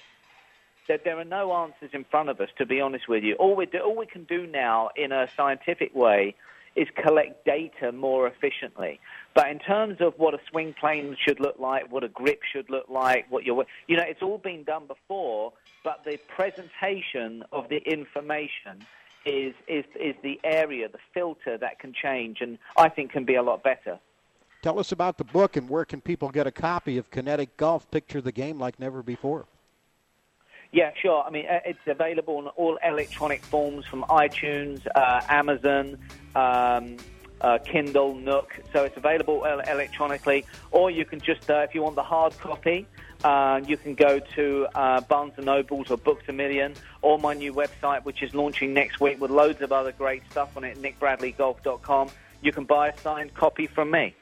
[0.87, 3.35] that there are no answers in front of us, to be honest with you.
[3.35, 6.35] All we, do, all we can do now in a scientific way
[6.75, 8.99] is collect data more efficiently.
[9.35, 12.69] But in terms of what a swing plane should look like, what a grip should
[12.69, 15.53] look like, what your you know, it's all been done before.
[15.83, 18.85] But the presentation of the information
[19.25, 23.35] is is is the area, the filter that can change, and I think can be
[23.35, 23.99] a lot better.
[24.63, 27.89] Tell us about the book and where can people get a copy of Kinetic Golf?
[27.91, 29.45] Picture the game like never before.
[30.73, 31.23] Yeah, sure.
[31.23, 35.99] I mean, uh, it's available in all electronic forms from iTunes, uh, Amazon,
[36.35, 36.97] um,
[37.41, 38.59] uh, Kindle, Nook.
[38.73, 42.87] So it's available electronically, or you can just, uh, if you want the hard copy,
[43.23, 47.35] uh, you can go to uh, Barnes and Nobles or Books a Million, or my
[47.35, 50.81] new website, which is launching next week with loads of other great stuff on it,
[50.81, 52.09] nickbradleygolf.com.
[52.41, 54.15] You can buy a signed copy from me.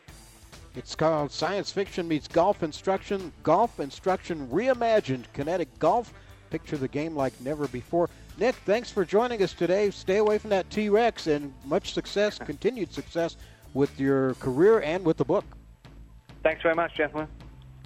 [0.76, 6.14] It's called Science Fiction Meets Golf Instruction, Golf Instruction Reimagined, Kinetic Golf.
[6.52, 8.10] Picture the game like never before.
[8.38, 9.90] Nick, thanks for joining us today.
[9.90, 13.38] Stay away from that T Rex and much success, continued success
[13.74, 15.46] with your career and with the book.
[16.44, 17.28] Thanks very much, gentlemen.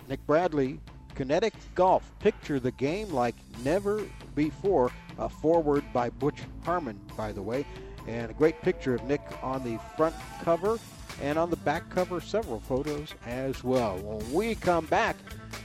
[0.09, 0.79] Nick Bradley,
[1.13, 2.11] Kinetic Golf.
[2.19, 4.91] Picture the game like never before.
[5.17, 7.65] A foreword by Butch Harmon, by the way.
[8.07, 10.77] And a great picture of Nick on the front cover
[11.21, 13.97] and on the back cover, several photos as well.
[13.97, 15.15] When we come back,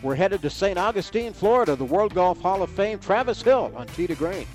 [0.02, 0.78] we're headed to St.
[0.78, 4.46] Augustine, Florida, the World Golf Hall of Fame, Travis Hill on to Green.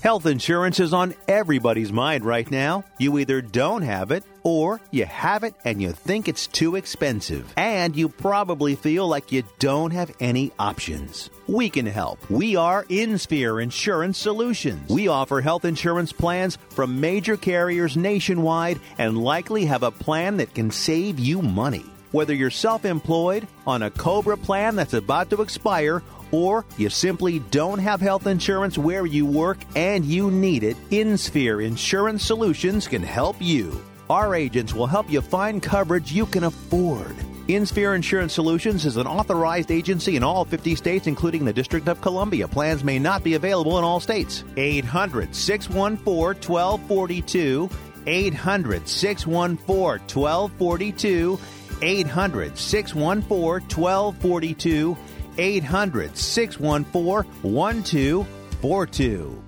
[0.00, 2.84] Health insurance is on everybody's mind right now.
[2.98, 7.52] You either don't have it or you have it and you think it's too expensive.
[7.56, 11.30] And you probably feel like you don't have any options.
[11.48, 12.30] We can help.
[12.30, 14.88] We are InSphere Insurance Solutions.
[14.88, 20.54] We offer health insurance plans from major carriers nationwide and likely have a plan that
[20.54, 21.84] can save you money.
[22.10, 27.38] Whether you're self employed, on a COBRA plan that's about to expire, or you simply
[27.38, 33.02] don't have health insurance where you work and you need it, InSphere Insurance Solutions can
[33.02, 33.82] help you.
[34.08, 37.14] Our agents will help you find coverage you can afford.
[37.48, 42.00] InSphere Insurance Solutions is an authorized agency in all 50 states, including the District of
[42.00, 42.48] Columbia.
[42.48, 44.44] Plans may not be available in all states.
[44.56, 47.68] 800 614 1242.
[48.06, 51.38] 800 614 1242.
[51.80, 54.96] 800 614 1242.
[55.38, 59.47] 800 614 1242.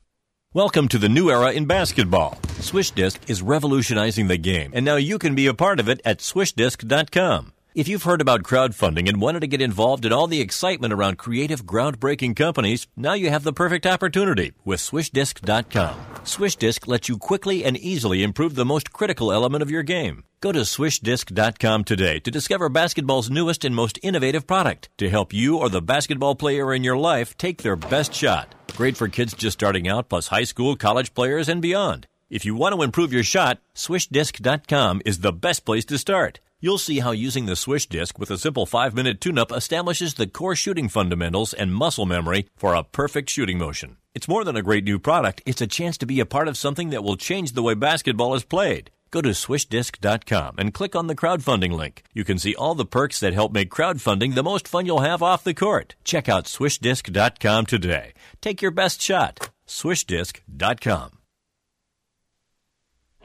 [0.53, 2.37] Welcome to the new era in basketball.
[2.59, 6.01] Swish Disc is revolutionizing the game, and now you can be a part of it
[6.03, 7.53] at SwishDisc.com.
[7.73, 11.17] If you've heard about crowdfunding and wanted to get involved in all the excitement around
[11.17, 15.97] creative, groundbreaking companies, now you have the perfect opportunity with SwishDisc.com.
[16.25, 20.25] SwishDisc lets you quickly and easily improve the most critical element of your game.
[20.41, 25.57] Go to SwishDisc.com today to discover basketball's newest and most innovative product to help you
[25.57, 28.53] or the basketball player in your life take their best shot.
[28.75, 32.05] Great for kids just starting out, plus high school, college players, and beyond.
[32.29, 36.41] If you want to improve your shot, SwishDisc.com is the best place to start.
[36.63, 40.13] You'll see how using the Swish Disc with a simple 5 minute tune up establishes
[40.13, 43.97] the core shooting fundamentals and muscle memory for a perfect shooting motion.
[44.13, 46.55] It's more than a great new product, it's a chance to be a part of
[46.55, 48.91] something that will change the way basketball is played.
[49.09, 52.03] Go to swishdisc.com and click on the crowdfunding link.
[52.13, 55.23] You can see all the perks that help make crowdfunding the most fun you'll have
[55.23, 55.95] off the court.
[56.03, 58.13] Check out swishdisc.com today.
[58.39, 59.49] Take your best shot.
[59.67, 61.17] Swishdisc.com.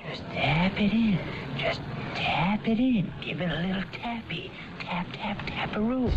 [0.09, 1.19] Just tap it in.
[1.59, 1.81] Just
[2.37, 3.11] tap it in.
[3.25, 4.51] Give it a little tappy.
[4.81, 6.13] Tap, tap, tap a room.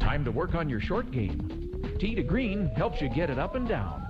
[0.00, 1.98] Time to work on your short game.
[2.00, 4.02] Tee to Green helps you get it up and down.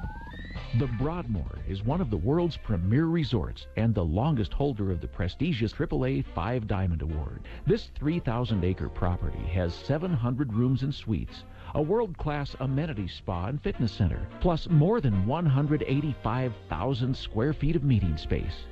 [0.79, 5.09] The Broadmoor is one of the world's premier resorts and the longest holder of the
[5.09, 7.41] prestigious AAA Five Diamond Award.
[7.67, 11.43] This 3,000 acre property has 700 rooms and suites,
[11.75, 17.83] a world class amenity spa and fitness center, plus more than 185,000 square feet of
[17.83, 18.67] meeting space.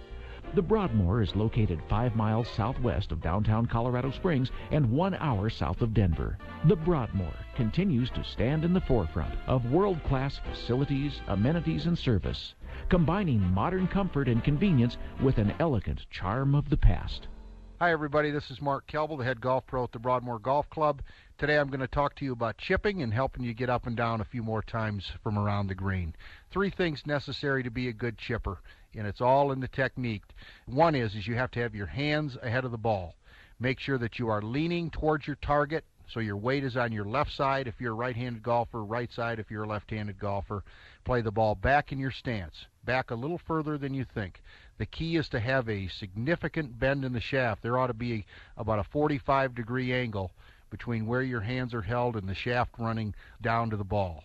[0.53, 5.83] The Broadmoor is located five miles southwest of downtown Colorado Springs and one hour south
[5.83, 6.39] of Denver.
[6.67, 12.55] The Broadmoor continues to stand in the forefront of world-class facilities, amenities, and service,
[12.89, 17.27] combining modern comfort and convenience with an elegant charm of the past.
[17.81, 18.31] Hi, everybody.
[18.31, 21.03] This is Mark Kelble, the head golf pro at the Broadmoor Golf Club.
[21.37, 23.97] Today I'm going to talk to you about chipping and helping you get up and
[23.97, 26.15] down a few more times from around the green.
[26.53, 28.61] Three things necessary to be a good chipper
[28.97, 30.23] and it's all in the technique.
[30.67, 33.15] One is is you have to have your hands ahead of the ball.
[33.61, 37.05] Make sure that you are leaning towards your target so your weight is on your
[37.05, 40.63] left side if you're a right-handed golfer, right side if you're a left-handed golfer.
[41.05, 44.43] Play the ball back in your stance, back a little further than you think.
[44.77, 47.63] The key is to have a significant bend in the shaft.
[47.63, 48.27] There ought to be
[48.57, 50.33] about a 45 degree angle
[50.71, 54.25] between where your hands are held and the shaft running down to the ball.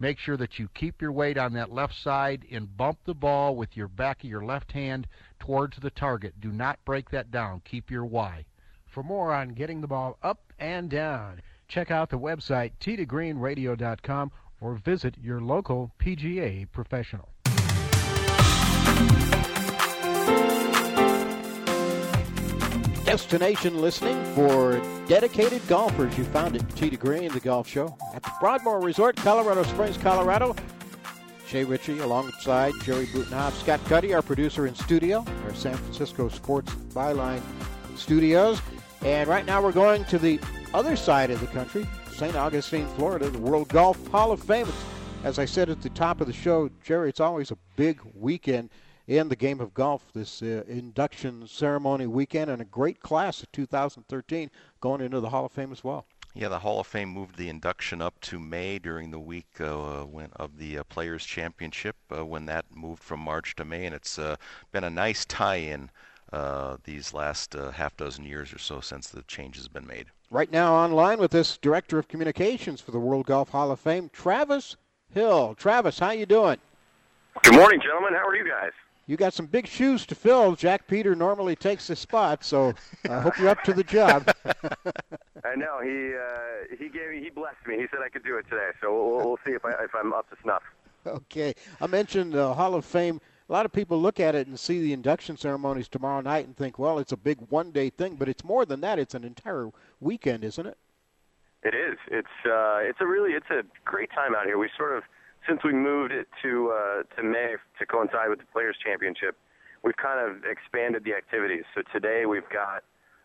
[0.00, 3.54] Make sure that you keep your weight on that left side and bump the ball
[3.54, 5.06] with your back of your left hand
[5.38, 6.40] towards the target.
[6.40, 7.60] Do not break that down.
[7.66, 8.46] Keep your Y.
[8.86, 14.74] For more on getting the ball up and down, check out the website tdgreenradio.com or
[14.74, 17.28] visit your local PGA professional.
[23.10, 26.16] Destination listening for dedicated golfers.
[26.16, 30.54] You found it, to Green, the golf show at the Broadmoor Resort, Colorado Springs, Colorado.
[31.48, 36.72] Jay Ritchie alongside Jerry Butenhoff, Scott Cuddy, our producer in studio, our San Francisco Sports
[36.94, 37.42] Byline
[37.96, 38.62] studios.
[39.02, 40.38] And right now we're going to the
[40.72, 42.36] other side of the country, St.
[42.36, 44.68] Augustine, Florida, the World Golf Hall of Fame.
[45.24, 48.70] As I said at the top of the show, Jerry, it's always a big weekend
[49.10, 53.50] in the game of golf this uh, induction ceremony weekend and a great class of
[53.50, 54.48] 2013
[54.80, 56.06] going into the Hall of Fame as well.
[56.32, 60.02] Yeah, the Hall of Fame moved the induction up to May during the week uh,
[60.04, 63.96] when, of the uh, Players Championship uh, when that moved from March to May, and
[63.96, 64.36] it's uh,
[64.70, 65.90] been a nice tie-in
[66.32, 70.06] uh, these last half dozen years or so since the change has been made.
[70.30, 74.08] Right now online with this Director of Communications for the World Golf Hall of Fame,
[74.12, 74.76] Travis
[75.12, 75.56] Hill.
[75.58, 76.58] Travis, how you doing?
[77.42, 78.14] Good morning, gentlemen.
[78.14, 78.70] How are you guys?
[79.10, 80.54] You got some big shoes to fill.
[80.54, 82.72] Jack Peter normally takes the spot, so
[83.08, 84.32] I hope you're up to the job.
[85.44, 87.74] I know he uh, he gave me he blessed me.
[87.74, 90.12] He said I could do it today, so we'll, we'll see if I if I'm
[90.12, 90.62] up to snuff.
[91.04, 93.20] Okay, I mentioned the Hall of Fame.
[93.48, 96.56] A lot of people look at it and see the induction ceremonies tomorrow night and
[96.56, 99.00] think, well, it's a big one-day thing, but it's more than that.
[99.00, 100.78] It's an entire weekend, isn't it?
[101.64, 101.98] It is.
[102.06, 104.56] It's uh, it's a really it's a great time out here.
[104.56, 105.02] We sort of
[105.48, 109.36] since we moved it to uh, to May to coincide with the Players Championship,
[109.82, 111.64] we've kind of expanded the activities.
[111.74, 112.84] So today we've got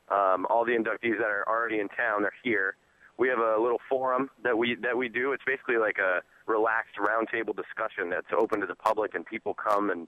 [0.10, 2.22] um, all the inductees that are already in town.
[2.22, 2.76] They're here.
[3.18, 5.32] We have a little forum that we that we do.
[5.32, 9.90] It's basically like a relaxed roundtable discussion that's open to the public, and people come
[9.90, 10.08] and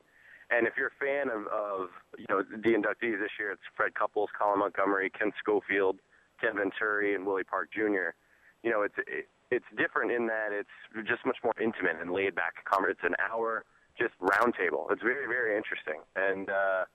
[0.49, 3.95] and if you're a fan of, of you know the inductees this year, it's Fred
[3.95, 5.99] Couples, Colin Montgomerie, Ken Schofield,
[6.39, 8.15] Ken Venturi, and Willie Park Jr.
[8.63, 12.35] You know, it's it, it's different in that it's just much more intimate and laid
[12.35, 12.55] back.
[12.89, 13.63] It's an hour
[13.97, 14.91] just roundtable.
[14.91, 16.85] It's very very interesting, and uh,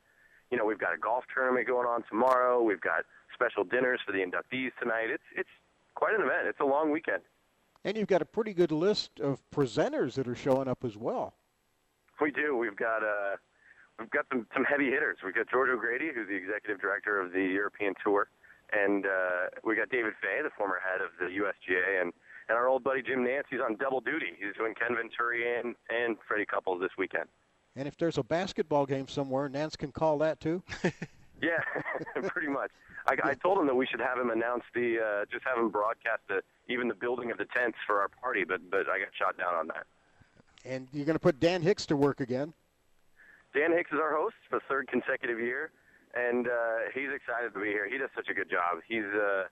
[0.50, 2.62] you know we've got a golf tournament going on tomorrow.
[2.62, 5.10] We've got special dinners for the inductees tonight.
[5.10, 5.48] It's it's
[5.94, 6.46] quite an event.
[6.46, 7.22] It's a long weekend.
[7.84, 11.34] And you've got a pretty good list of presenters that are showing up as well.
[12.20, 12.56] We do.
[12.56, 13.36] We've got uh,
[13.98, 15.18] we've got some some heavy hitters.
[15.24, 18.28] We've got George O'Grady, who's the executive director of the European Tour,
[18.72, 22.12] and uh, we got David Fay, the former head of the USGA, and
[22.48, 24.32] and our old buddy Jim Nantz, he's on double duty.
[24.38, 27.28] He's doing Ken Venturi and, and Freddie Couples this weekend.
[27.76, 30.62] And if there's a basketball game somewhere, Nantz can call that too.
[31.42, 31.58] yeah,
[32.28, 32.70] pretty much.
[33.06, 35.70] I, I told him that we should have him announce the, uh, just have him
[35.70, 39.08] broadcast the, even the building of the tents for our party, but but I got
[39.18, 39.86] shot down on that.
[40.64, 42.54] And you're going to put Dan Hicks to work again.
[43.54, 45.72] Dan Hicks is our host for the third consecutive year,
[46.14, 47.88] and uh, he's excited to be here.
[47.88, 48.78] He does such a good job.
[48.86, 49.44] He's uh,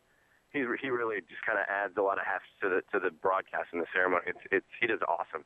[0.53, 3.11] he he really just kind of adds a lot of heft to the to the
[3.11, 4.25] broadcast and the ceremony.
[4.27, 5.45] It's it's he does awesome.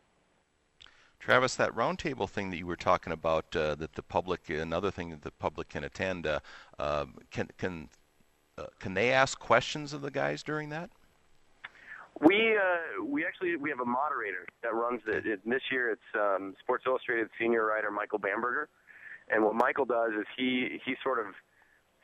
[1.20, 5.08] Travis, that roundtable thing that you were talking about, uh, that the public, another thing
[5.08, 6.40] that the public can attend, uh,
[6.78, 7.88] uh, can can
[8.58, 10.90] uh, can they ask questions of the guys during that?
[12.20, 15.26] We uh, we actually we have a moderator that runs it.
[15.26, 18.68] it this year it's um, Sports Illustrated senior writer Michael Bamberger,
[19.30, 21.34] and what Michael does is he he sort of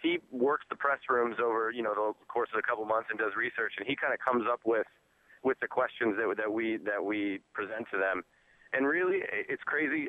[0.02, 3.18] he works the press rooms over you know the course of a couple months and
[3.18, 4.86] does research, and he kind of comes up with
[5.42, 8.22] with the questions that that we that we present to them.
[8.72, 10.08] And really, it's crazy.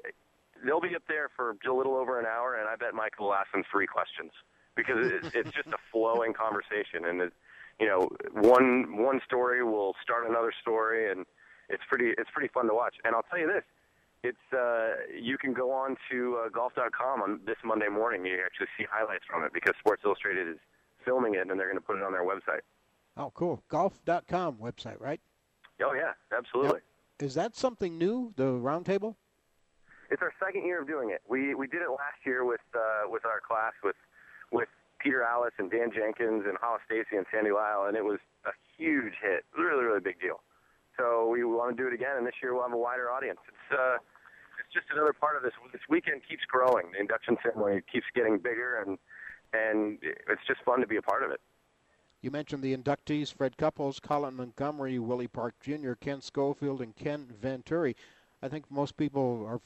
[0.64, 3.34] They'll be up there for a little over an hour, and I bet Michael will
[3.34, 4.32] ask them three questions
[4.76, 7.34] because it's, it's just a flowing conversation, and it,
[7.80, 11.26] you know, one one story will start another story, and
[11.70, 12.96] it's pretty it's pretty fun to watch.
[13.04, 13.64] And I'll tell you this:
[14.24, 18.26] it's uh, you can go on to uh, golf.com on this Monday morning.
[18.26, 20.58] You actually see highlights from it because Sports Illustrated is
[21.04, 22.62] filming it and they're going to put it on their website.
[23.18, 23.64] Oh, cool.
[23.68, 25.20] Golf.com website, right?
[25.84, 26.82] Oh yeah, absolutely.
[27.20, 28.34] Is that something new?
[28.36, 29.16] The roundtable?
[30.10, 31.22] It's our second year of doing it.
[31.28, 33.96] We we did it last year with uh, with our class with
[34.52, 34.70] with
[35.00, 38.52] Peter Alliss and Dan Jenkins and Hollis Stacy and Sandy Lyle, and it was a
[38.78, 39.46] huge hit.
[39.58, 40.42] Really, really big deal.
[40.98, 43.40] So we want to do it again, and this year we'll have a wider audience.
[43.48, 43.98] It's uh,
[44.74, 45.54] just another part of this.
[45.72, 46.92] This weekend keeps growing.
[46.94, 48.98] The induction ceremony keeps getting bigger, and
[49.54, 51.42] and it's just fun to be a part of it.
[52.22, 57.28] You mentioned the inductees: Fred Couples, Colin Montgomerie, Willie Park Jr., Ken Schofield, and Ken
[57.42, 57.96] Venturi.
[58.42, 59.60] I think most people are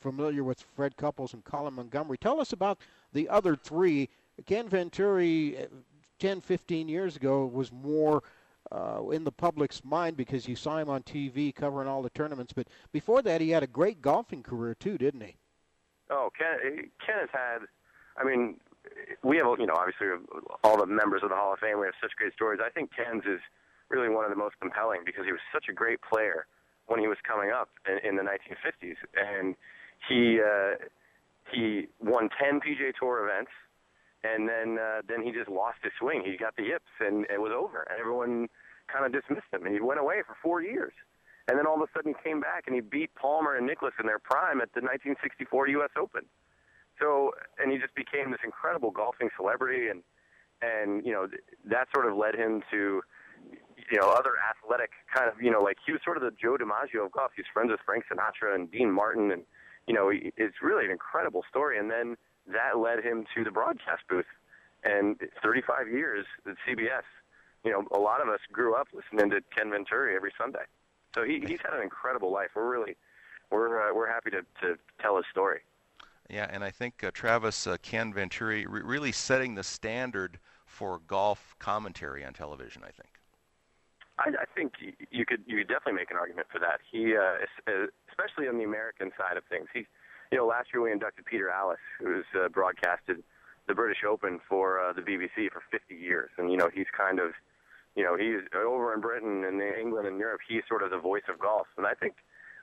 [0.00, 2.18] familiar with Fred Couples and Colin Montgomerie.
[2.18, 2.78] Tell us about
[3.12, 4.08] the other three.
[4.46, 5.66] Ken Venturi, uh,
[6.18, 8.22] 10, 15 years ago, was more
[8.72, 12.52] uh, in the public's mind because you saw him on TV covering all the tournaments.
[12.52, 15.36] But before that, he had a great golfing career too, didn't he?
[16.10, 17.58] Oh, Ken, Ken has had.
[18.16, 18.56] I mean,
[19.22, 20.08] we have you know obviously
[20.64, 21.78] all the members of the Hall of Fame.
[21.78, 22.60] We have such great stories.
[22.64, 23.40] I think Ken's is
[23.88, 26.46] really one of the most compelling because he was such a great player
[26.86, 29.54] when he was coming up in, in the 1950s, and
[30.08, 30.76] he uh,
[31.52, 33.50] he won 10 PGA Tour events,
[34.24, 36.22] and then uh, then he just lost his swing.
[36.24, 37.86] He got the yips, and it was over.
[37.90, 38.48] And everyone
[38.92, 40.92] kind of dismissed him, and he went away for four years.
[41.48, 43.94] And then all of a sudden he came back and he beat Palmer and Nicklaus
[43.98, 45.90] in their prime at the 1964 U.S.
[45.98, 46.22] Open.
[47.00, 50.02] So, and he just became this incredible golfing celebrity, and
[50.60, 51.26] and you know
[51.64, 53.02] that sort of led him to
[53.90, 56.56] you know other athletic kind of you know like he was sort of the Joe
[56.56, 57.32] DiMaggio of golf.
[57.34, 59.42] He's friends with Frank Sinatra and Dean Martin, and
[59.88, 61.78] you know it's really an incredible story.
[61.78, 62.16] And then
[62.46, 64.30] that led him to the broadcast booth,
[64.84, 67.02] and 35 years at CBS.
[67.64, 70.64] You know, a lot of us grew up listening to Ken Venturi every Sunday.
[71.14, 72.50] So he, he's had an incredible life.
[72.56, 72.96] We're really
[73.50, 75.60] we're uh, we're happy to to tell his story.
[76.30, 81.00] Yeah, and I think uh, Travis uh, Ken Venturi re- really setting the standard for
[81.06, 82.82] golf commentary on television.
[82.82, 83.20] I think.
[84.18, 84.74] I, I think
[85.10, 86.80] you could you could definitely make an argument for that.
[86.90, 89.86] He, uh, uh, especially on the American side of things, he's
[90.30, 93.22] you know last year we inducted Peter Alliss, who's uh, broadcasted
[93.68, 97.20] the British Open for uh, the BBC for 50 years, and you know he's kind
[97.20, 97.32] of
[97.94, 100.40] you know he's over in Britain and England and Europe.
[100.48, 102.14] He's sort of the voice of golf, and I think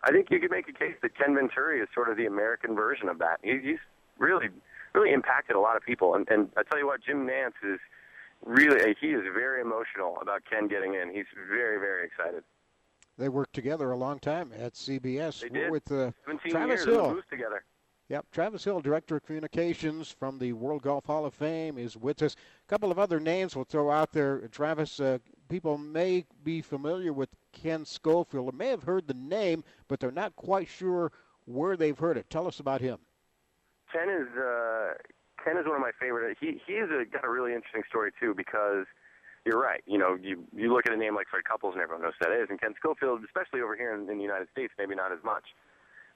[0.03, 2.75] I think you could make a case that Ken Venturi is sort of the American
[2.75, 3.39] version of that.
[3.43, 3.79] He, he's
[4.17, 4.49] really
[4.93, 7.79] really impacted a lot of people, and, and I tell you what, Jim Nantz is
[8.45, 11.13] really he is very emotional about Ken getting in.
[11.13, 12.43] He's very very excited.
[13.17, 15.71] They worked together a long time at CBS they did.
[15.71, 17.21] with uh, 17 Travis years Hill.
[17.29, 17.63] together.
[18.09, 22.23] Yep, Travis Hill, Director of Communications from the World Golf Hall of Fame, is with
[22.23, 22.33] us.
[22.33, 24.39] A couple of other names we'll throw out there.
[24.47, 29.63] Travis, uh, people may be familiar with Ken Schofield or may have heard the name,
[29.87, 31.11] but they're not quite sure
[31.45, 32.27] where they've heard it.
[32.31, 32.97] Tell us about him.
[33.93, 34.93] Ken is uh,
[35.43, 36.35] Ken is one of my favorite.
[36.41, 38.85] He he's a, got a really interesting story too because
[39.45, 39.83] you're right.
[39.85, 42.25] You know, you you look at a name like Fred Couples and everyone knows who
[42.27, 45.11] that is, and Ken Schofield, especially over here in, in the United States, maybe not
[45.11, 45.43] as much.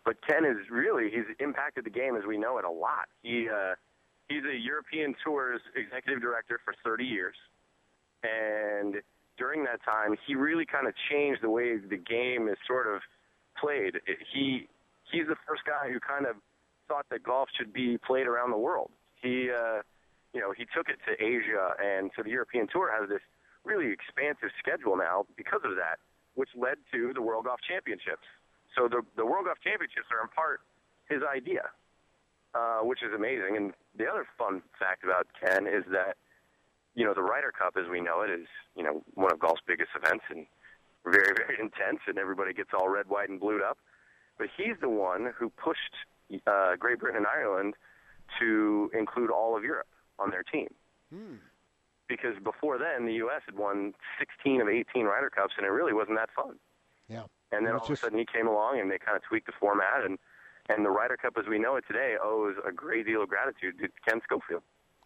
[0.06, 3.08] But Ken is really he's impacted the game as we know it a lot.
[3.22, 3.76] He uh,
[4.28, 7.36] he's a European Tours executive director for 30 years,
[8.24, 9.02] and
[9.38, 13.02] during that time, he really kind of changed the way the game is sort of
[13.60, 14.00] played.
[14.34, 14.68] He
[15.12, 16.36] he's the first guy who kind of
[16.88, 18.92] thought that golf should be played around the world.
[19.22, 19.82] He uh,
[20.34, 23.22] you know he took it to Asia, and so the European Tour has this
[23.64, 26.00] really expansive schedule now because of that,
[26.36, 28.28] which led to the World Golf Championships.
[28.76, 30.62] So the the World Golf Championships are in part
[31.10, 31.70] his idea,
[32.54, 33.58] uh, which is amazing.
[33.58, 36.18] And the other fun fact about Ken is that
[36.96, 39.62] you know the Ryder Cup, as we know it, is you know one of golf's
[39.66, 40.46] biggest events and
[41.06, 43.78] very very intense, and everybody gets all red, white, and blued up.
[44.38, 45.94] But he's the one who pushed
[46.48, 47.76] uh, Great Britain and Ireland
[48.40, 50.70] to include all of Europe on their team.
[51.14, 51.36] Hmm.
[52.08, 53.42] Because before then, the U.S.
[53.46, 56.56] had won 16 of 18 Ryder Cups, and it really wasn't that fun.
[57.08, 57.24] Yeah.
[57.56, 59.54] And then all of a sudden he came along and they kind of tweaked the
[59.60, 60.18] format and
[60.70, 63.80] and the Ryder Cup as we know it today owes a great deal of gratitude
[63.80, 64.62] to Ken Schofield.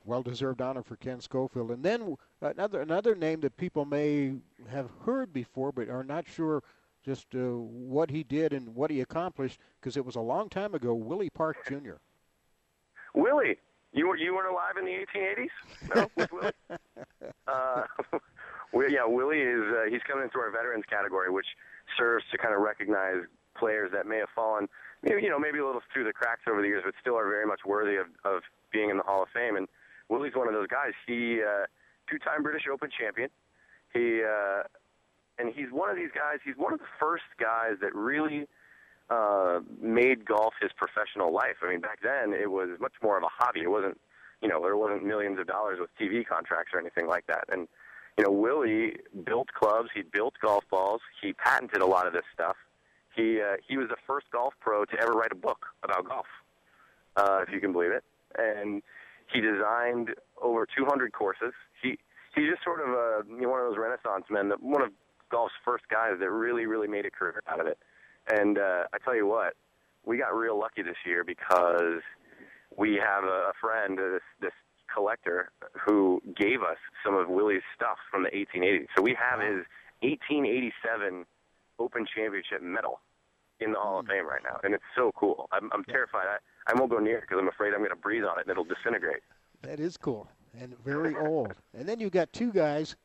[0.05, 1.71] Well deserved honor for Ken Schofield.
[1.71, 4.35] And then another another name that people may
[4.69, 6.63] have heard before but are not sure
[7.03, 10.75] just uh, what he did and what he accomplished because it was a long time
[10.75, 10.93] ago.
[10.93, 11.95] Willie Park Jr.
[13.13, 13.57] Willie,
[13.93, 15.95] you were you weren't alive in the 1880s?
[15.95, 16.79] No, with Willie.
[17.47, 17.83] uh,
[18.89, 21.47] yeah, Willie is uh, he's coming into our veterans category, which
[21.97, 23.23] serves to kind of recognize
[23.57, 24.67] players that may have fallen,
[25.03, 27.27] maybe you know, maybe a little through the cracks over the years, but still are
[27.27, 28.41] very much worthy of, of
[28.71, 29.55] being in the Hall of Fame.
[29.55, 29.67] And
[30.09, 30.93] Willie's one of those guys.
[31.05, 31.65] He uh,
[32.09, 33.29] two-time British Open champion.
[33.93, 34.63] He uh,
[35.39, 36.39] and he's one of these guys.
[36.43, 38.47] He's one of the first guys that really
[39.09, 41.57] uh, made golf his professional life.
[41.63, 43.61] I mean, back then it was much more of a hobby.
[43.61, 43.99] It wasn't,
[44.41, 47.45] you know, there wasn't millions of dollars with TV contracts or anything like that.
[47.49, 47.67] And
[48.17, 49.89] you know, Willie built clubs.
[49.93, 51.01] He built golf balls.
[51.21, 52.55] He patented a lot of this stuff.
[53.15, 56.25] He uh, he was the first golf pro to ever write a book about golf,
[57.15, 58.03] uh, if you can believe it.
[58.37, 58.81] And
[59.31, 60.09] he designed
[60.41, 61.53] over 200 courses.
[61.81, 61.97] He
[62.35, 64.91] he's just sort of a you know, one of those Renaissance men, that one of
[65.29, 67.77] golf's first guys that really really made a career out of it.
[68.31, 69.53] And uh, I tell you what,
[70.05, 72.01] we got real lucky this year because
[72.75, 74.51] we have a, friend, uh, this this
[74.93, 75.51] collector,
[75.85, 78.87] who gave us some of Willie's stuff from the 1880s.
[78.95, 79.65] So we have his
[80.01, 81.25] 1887
[81.79, 82.99] Open Championship medal
[83.59, 84.09] in the Hall of mm.
[84.09, 85.47] Fame right now, and it's so cool.
[85.51, 86.25] I'm, I'm terrified.
[86.27, 88.43] I, I won't go near it because I'm afraid I'm going to breathe on it
[88.43, 89.21] and it'll disintegrate.
[89.61, 90.27] That is cool
[90.59, 91.53] and very old.
[91.73, 92.95] And then you've got two guys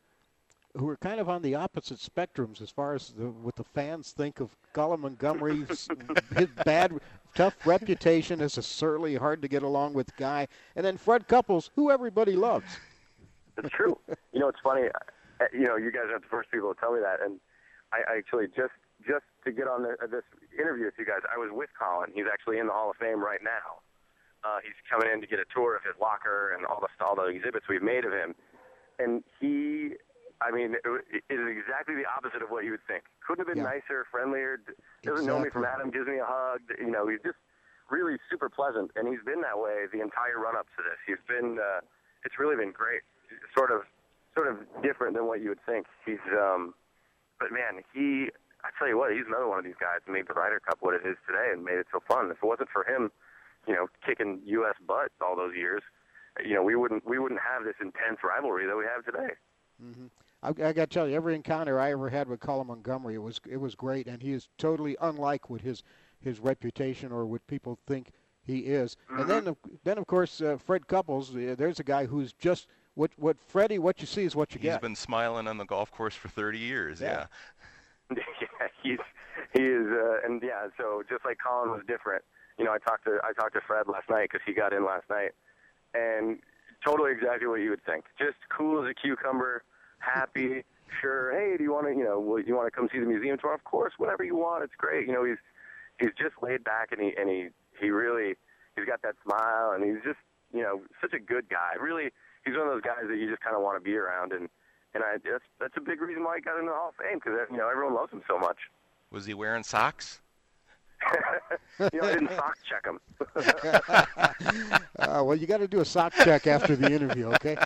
[0.75, 4.11] who are kind of on the opposite spectrums as far as the, what the fans
[4.11, 5.87] think of Colin Montgomerie's
[6.35, 6.93] his bad,
[7.35, 11.71] tough reputation as a surly, hard to get along with guy, and then Fred Couples,
[11.75, 12.65] who everybody loves.
[13.57, 13.97] It's true.
[14.31, 14.87] you know, it's funny.
[14.87, 17.39] uh, You know, you guys are the first people to tell me that, and
[17.91, 18.73] I I actually just
[19.05, 20.23] just to get on the, this
[20.57, 22.11] interview with you guys, I was with Colin.
[22.13, 23.81] He's actually in the Hall of Fame right now.
[24.43, 27.15] Uh, he's coming in to get a tour of his locker and all the all
[27.15, 28.33] the exhibits we've made of him,
[28.99, 29.91] and he
[30.43, 33.03] I mean, it, it is exactly the opposite of what you would think.
[33.25, 33.71] Couldn't have been Yeah.
[33.79, 34.59] nicer, friendlier.
[35.03, 35.89] Doesn't know me from Adam.
[35.89, 36.61] Gives me a hug.
[36.77, 37.37] You know, he's just
[37.89, 40.97] really super pleasant, and he's been that way the entire run up to this.
[41.07, 41.59] He's been.
[41.59, 41.81] Uh,
[42.25, 43.01] it's really been great.
[43.55, 43.81] Sort of,
[44.33, 45.87] sort of different than what you would think.
[46.05, 46.23] He's.
[46.35, 46.73] um
[47.39, 48.29] But man, he.
[48.65, 50.77] I tell you what, he's another one of these guys that made the Ryder Cup
[50.79, 52.31] what it is today and made it so fun.
[52.31, 53.11] If it wasn't for him,
[53.67, 54.75] you know, kicking U.S.
[54.87, 55.83] butt all those years,
[56.45, 59.33] you know, we wouldn't we wouldn't have this intense rivalry that we have today.
[59.81, 60.07] hmm
[60.43, 63.21] I, I got to tell you, every encounter I ever had with Colin Montgomerie, it
[63.21, 65.83] was it was great, and he is totally unlike what his
[66.19, 68.11] his reputation or what people think
[68.43, 68.97] he is.
[69.09, 71.35] And then, of- then of course, uh, Fred Couples.
[71.35, 73.79] Uh, there's a guy who's just what what Freddie.
[73.79, 74.73] What you see is what you He's get.
[74.73, 76.99] He's been smiling on the golf course for 30 years.
[77.01, 77.27] Yeah.
[78.11, 78.17] yeah,
[78.83, 78.99] he's
[79.53, 80.67] he is, uh, and yeah.
[80.77, 82.23] So just like Colin was different,
[82.57, 82.71] you know.
[82.73, 85.31] I talked to I talked to Fred last night because he got in last night,
[85.93, 86.39] and
[86.85, 88.05] totally exactly what you would think.
[88.19, 89.63] Just cool as a cucumber,
[90.03, 90.63] happy.
[91.01, 91.31] Sure.
[91.31, 93.37] Hey, do you want to you know well, you want to come see the museum
[93.37, 93.55] tomorrow?
[93.55, 94.63] Of course, whatever you want.
[94.63, 95.07] It's great.
[95.07, 95.41] You know, he's
[95.99, 97.47] he's just laid back and he and he
[97.79, 98.35] he really
[98.75, 100.19] he's got that smile and he's just
[100.53, 101.73] you know such a good guy.
[101.79, 102.11] Really,
[102.45, 104.49] he's one of those guys that you just kind of want to be around and.
[104.95, 107.17] And I, that's that's a big reason why he got into the Hall of Fame
[107.17, 108.57] because you know everyone loves him so much.
[109.09, 110.21] Was he wearing socks?
[111.79, 112.99] you know, I didn't sock check him.
[114.99, 117.57] uh, well, you got to do a sock check after the interview, okay?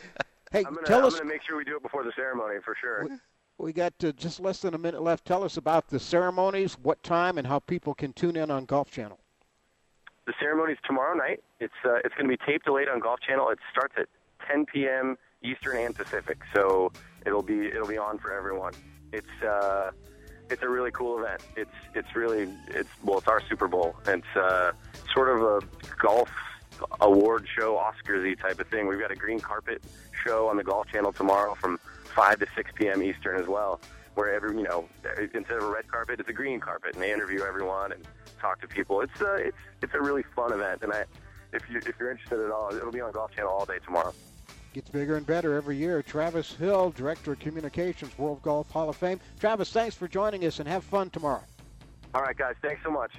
[0.52, 1.16] Hey, I'm gonna, tell I'm us.
[1.16, 3.08] gonna make sure we do it before the ceremony for sure.
[3.58, 5.26] We got uh, just less than a minute left.
[5.26, 8.92] Tell us about the ceremonies, what time, and how people can tune in on Golf
[8.92, 9.20] Channel.
[10.28, 11.44] The ceremony is tomorrow night.
[11.60, 13.50] It's uh, it's going to be tape delayed on Golf Channel.
[13.50, 14.08] It starts at
[14.48, 15.18] 10 p.m.
[15.44, 16.92] Eastern and Pacific, so
[17.26, 18.74] it'll be it'll be on for everyone.
[19.12, 19.92] It's uh,
[20.50, 21.42] it's a really cool event.
[21.56, 23.96] It's it's really it's well, it's our Super Bowl.
[24.06, 24.74] It's uh,
[25.14, 25.68] sort of a
[26.00, 26.30] golf
[27.02, 28.88] award show, Oscarsy type of thing.
[28.88, 29.84] We've got a green carpet
[30.24, 31.80] show on the Golf Channel tomorrow from
[32.16, 33.04] 5 to 6 p.m.
[33.04, 33.80] Eastern as well,
[34.16, 34.88] where every you know
[35.34, 38.04] instead of a red carpet, it's a green carpet, and they interview everyone and
[38.40, 39.02] talk to people.
[39.02, 41.06] It's a, it's it's a really fun event, and I
[41.54, 44.14] if you if you're interested at all, it'll be on Golf Channel all day tomorrow.
[44.74, 46.04] Gets bigger and better every year.
[46.04, 49.20] Travis Hill, Director of Communications, World Golf Hall of Fame.
[49.40, 51.44] Travis, thanks for joining us and have fun tomorrow.
[52.14, 53.12] All right, guys, thanks so much.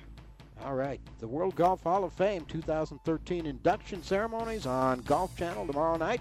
[0.64, 1.00] All right.
[1.20, 6.20] The World Golf Hall of Fame 2013 induction ceremonies on Golf Channel tomorrow night.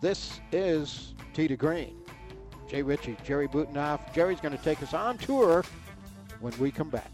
[0.00, 1.96] This is to Green.
[2.68, 4.12] Jay Ritchie, Jerry Butenoff.
[4.14, 5.64] Jerry's going to take us on tour
[6.40, 7.10] when we come back.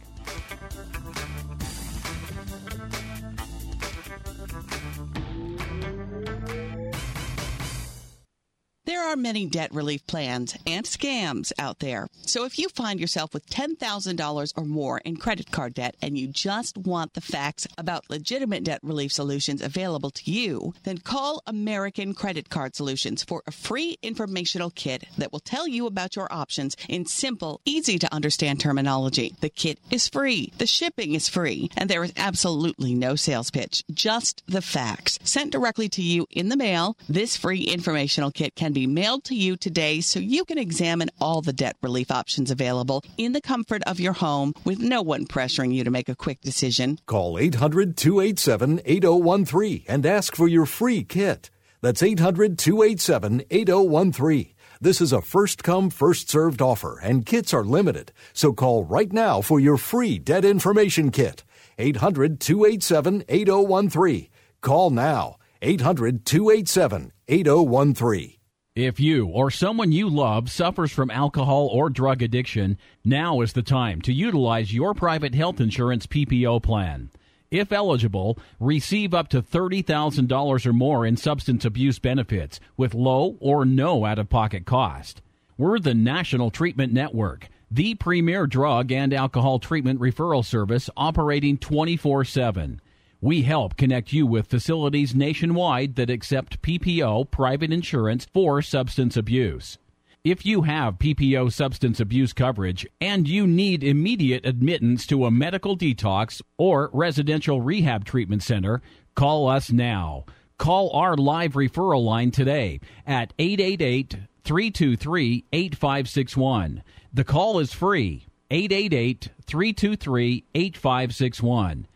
[8.86, 12.06] There are many debt relief plans and scams out there.
[12.22, 16.28] So if you find yourself with $10,000 or more in credit card debt and you
[16.28, 22.14] just want the facts about legitimate debt relief solutions available to you, then call American
[22.14, 26.76] Credit Card Solutions for a free informational kit that will tell you about your options
[26.88, 29.34] in simple, easy to understand terminology.
[29.40, 33.82] The kit is free, the shipping is free, and there is absolutely no sales pitch,
[33.92, 35.18] just the facts.
[35.24, 39.34] Sent directly to you in the mail, this free informational kit can be mailed to
[39.34, 43.82] you today so you can examine all the debt relief options available in the comfort
[43.84, 46.98] of your home with no one pressuring you to make a quick decision.
[47.06, 51.48] Call 800 287 8013 and ask for your free kit.
[51.80, 54.54] That's 800 287 8013.
[54.78, 58.12] This is a first come, first served offer, and kits are limited.
[58.34, 61.44] So call right now for your free debt information kit.
[61.78, 64.28] 800 287 8013.
[64.60, 65.36] Call now.
[65.62, 68.35] 800 287 8013.
[68.76, 73.62] If you or someone you love suffers from alcohol or drug addiction, now is the
[73.62, 77.08] time to utilize your private health insurance PPO plan.
[77.50, 83.64] If eligible, receive up to $30,000 or more in substance abuse benefits with low or
[83.64, 85.22] no out of pocket cost.
[85.56, 92.26] We're the National Treatment Network, the premier drug and alcohol treatment referral service operating 24
[92.26, 92.82] 7.
[93.20, 99.78] We help connect you with facilities nationwide that accept PPO private insurance for substance abuse.
[100.22, 105.78] If you have PPO substance abuse coverage and you need immediate admittance to a medical
[105.78, 108.82] detox or residential rehab treatment center,
[109.14, 110.24] call us now.
[110.58, 116.82] Call our live referral line today at 888 323 8561.
[117.14, 121.86] The call is free 888 323 8561.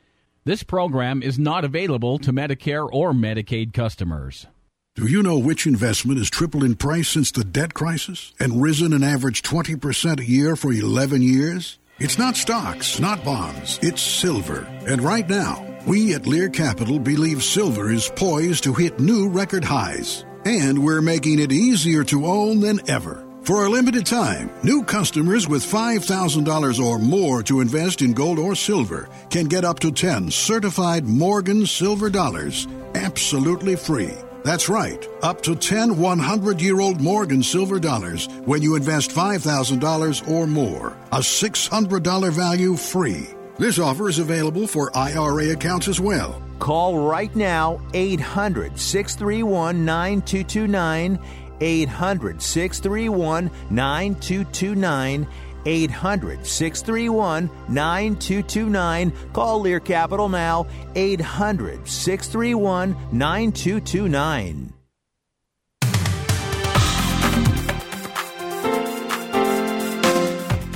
[0.44, 4.46] This program is not available to Medicare or Medicaid customers.
[4.94, 8.94] Do you know which investment has tripled in price since the debt crisis and risen
[8.94, 11.78] an average 20% a year for 11 years?
[11.98, 14.66] It's not stocks, not bonds, it's silver.
[14.88, 19.64] And right now, we at Lear Capital believe silver is poised to hit new record
[19.64, 20.24] highs.
[20.46, 23.29] And we're making it easier to own than ever.
[23.50, 28.54] For a limited time, new customers with $5,000 or more to invest in gold or
[28.54, 34.14] silver can get up to 10 certified Morgan silver dollars absolutely free.
[34.44, 40.28] That's right, up to 10 100 year old Morgan silver dollars when you invest $5,000
[40.30, 40.96] or more.
[41.10, 43.30] A $600 value free.
[43.58, 46.40] This offer is available for IRA accounts as well.
[46.60, 51.18] Call right now 800 631 9229.
[51.60, 55.26] 800 631 9229.
[55.66, 59.12] 800 631 9229.
[59.32, 60.66] Call Lear Capital now.
[60.94, 64.72] 800 631 9229.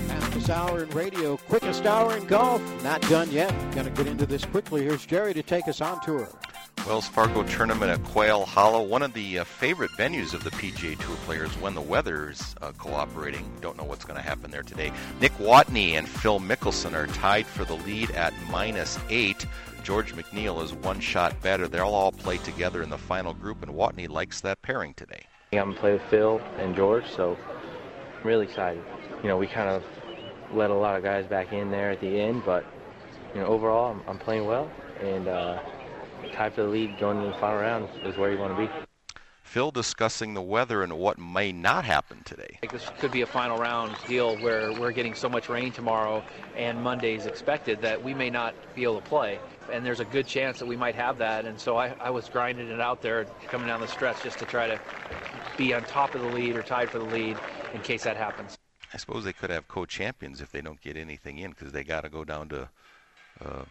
[0.09, 2.63] Fastest hour in radio, quickest hour in golf.
[2.85, 3.51] Not done yet.
[3.75, 4.83] Going to get into this quickly.
[4.83, 6.29] Here's Jerry to take us on tour.
[6.87, 10.99] Wells Fargo tournament at Quail Hollow, one of the uh, favorite venues of the PGA
[10.99, 13.51] Tour players when the weather's uh, cooperating.
[13.63, 14.93] Don't know what's going to happen there today.
[15.19, 19.47] Nick Watney and Phil Mickelson are tied for the lead at minus eight.
[19.83, 21.69] George McNeill is one shot better.
[21.69, 25.25] They'll all play together in the final group, and Watney likes that pairing today.
[25.53, 27.39] I'm going to play with Phil and George, so
[28.21, 28.85] I'm really excited.
[29.23, 29.83] You know, we kind of
[30.53, 32.67] let a lot of guys back in there at the end, but,
[33.35, 34.71] you know, overall, I'm, I'm playing well,
[35.01, 35.63] and, uh,
[36.33, 38.71] tied for the lead going into the final round is where you want to be.
[39.43, 42.59] Phil discussing the weather and what may not happen today.
[42.73, 46.25] This could be a final round deal where we're getting so much rain tomorrow
[46.57, 49.39] and Monday is expected that we may not be able to play.
[49.71, 51.45] And there's a good chance that we might have that.
[51.45, 54.45] And so I, I was grinding it out there coming down the stretch just to
[54.45, 54.81] try to
[55.57, 57.39] be on top of the lead or tied for the lead
[57.75, 58.59] in case that happens.
[58.93, 62.01] I suppose they could have co-champions if they don't get anything in because they got
[62.01, 62.69] to go down to
[63.45, 63.65] uh,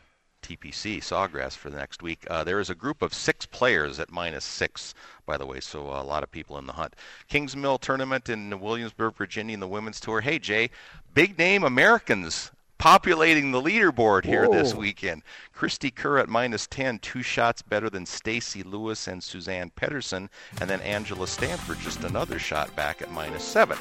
[0.43, 2.27] TPC Sawgrass for the next week.
[2.29, 4.93] Uh, there is a group of six players at minus six,
[5.25, 6.95] by the way, so a lot of people in the hunt.
[7.29, 10.21] Kingsmill tournament in Williamsburg, Virginia, in the women's tour.
[10.21, 10.69] Hey, Jay,
[11.13, 14.51] big name Americans populating the leaderboard here Whoa.
[14.51, 15.23] this weekend.
[15.55, 20.27] Cristie Kerr at minus 10, two shots better than Stacy Lewis and Suzanne Pettersen,
[20.59, 23.77] and then Angela Stanford just another shot back at minus 7.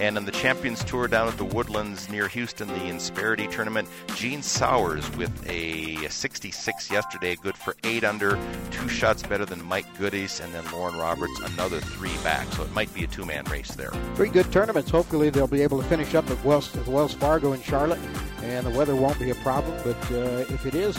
[0.00, 4.42] And on the Champions Tour down at the Woodlands near Houston, the Insperity Tournament, Gene
[4.42, 8.38] Sauers with a 66 yesterday, good for 8 under,
[8.70, 12.50] two shots better than Mike Goodes, and then Loren Roberts, another three back.
[12.54, 13.90] So it might be a two man race there.
[14.14, 14.90] Three good tournaments.
[14.90, 18.00] Hopefully they'll be able to finish up at Wells, at Wells Fargo in Charlotte,
[18.42, 19.78] and the weather won't be a problem.
[19.84, 20.96] But uh, if it is,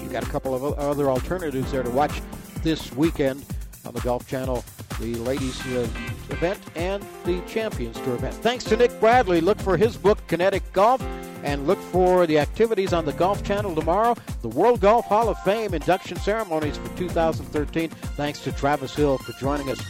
[0.00, 2.22] you've got a couple of other alternatives there to watch
[2.62, 3.44] this weekend
[3.84, 4.64] on the Golf Channel
[5.00, 5.88] the ladies uh,
[6.30, 8.34] event and the Champions Tour event.
[8.36, 9.40] Thanks to Nick Bradley.
[9.40, 11.02] Look for his book, Kinetic Golf,
[11.42, 14.14] and look for the activities on the Golf Channel tomorrow.
[14.42, 17.88] The World Golf Hall of Fame induction ceremonies for 2013.
[17.90, 19.80] Thanks to Travis Hill for joining us.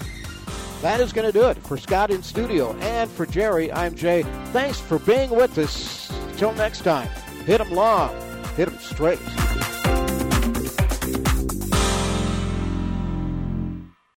[0.80, 3.70] That is going to do it for Scott in studio and for Jerry.
[3.72, 4.22] I'm Jay.
[4.52, 6.10] Thanks for being with us.
[6.36, 7.08] Till next time,
[7.44, 8.10] hit them long,
[8.56, 9.20] hit them straight.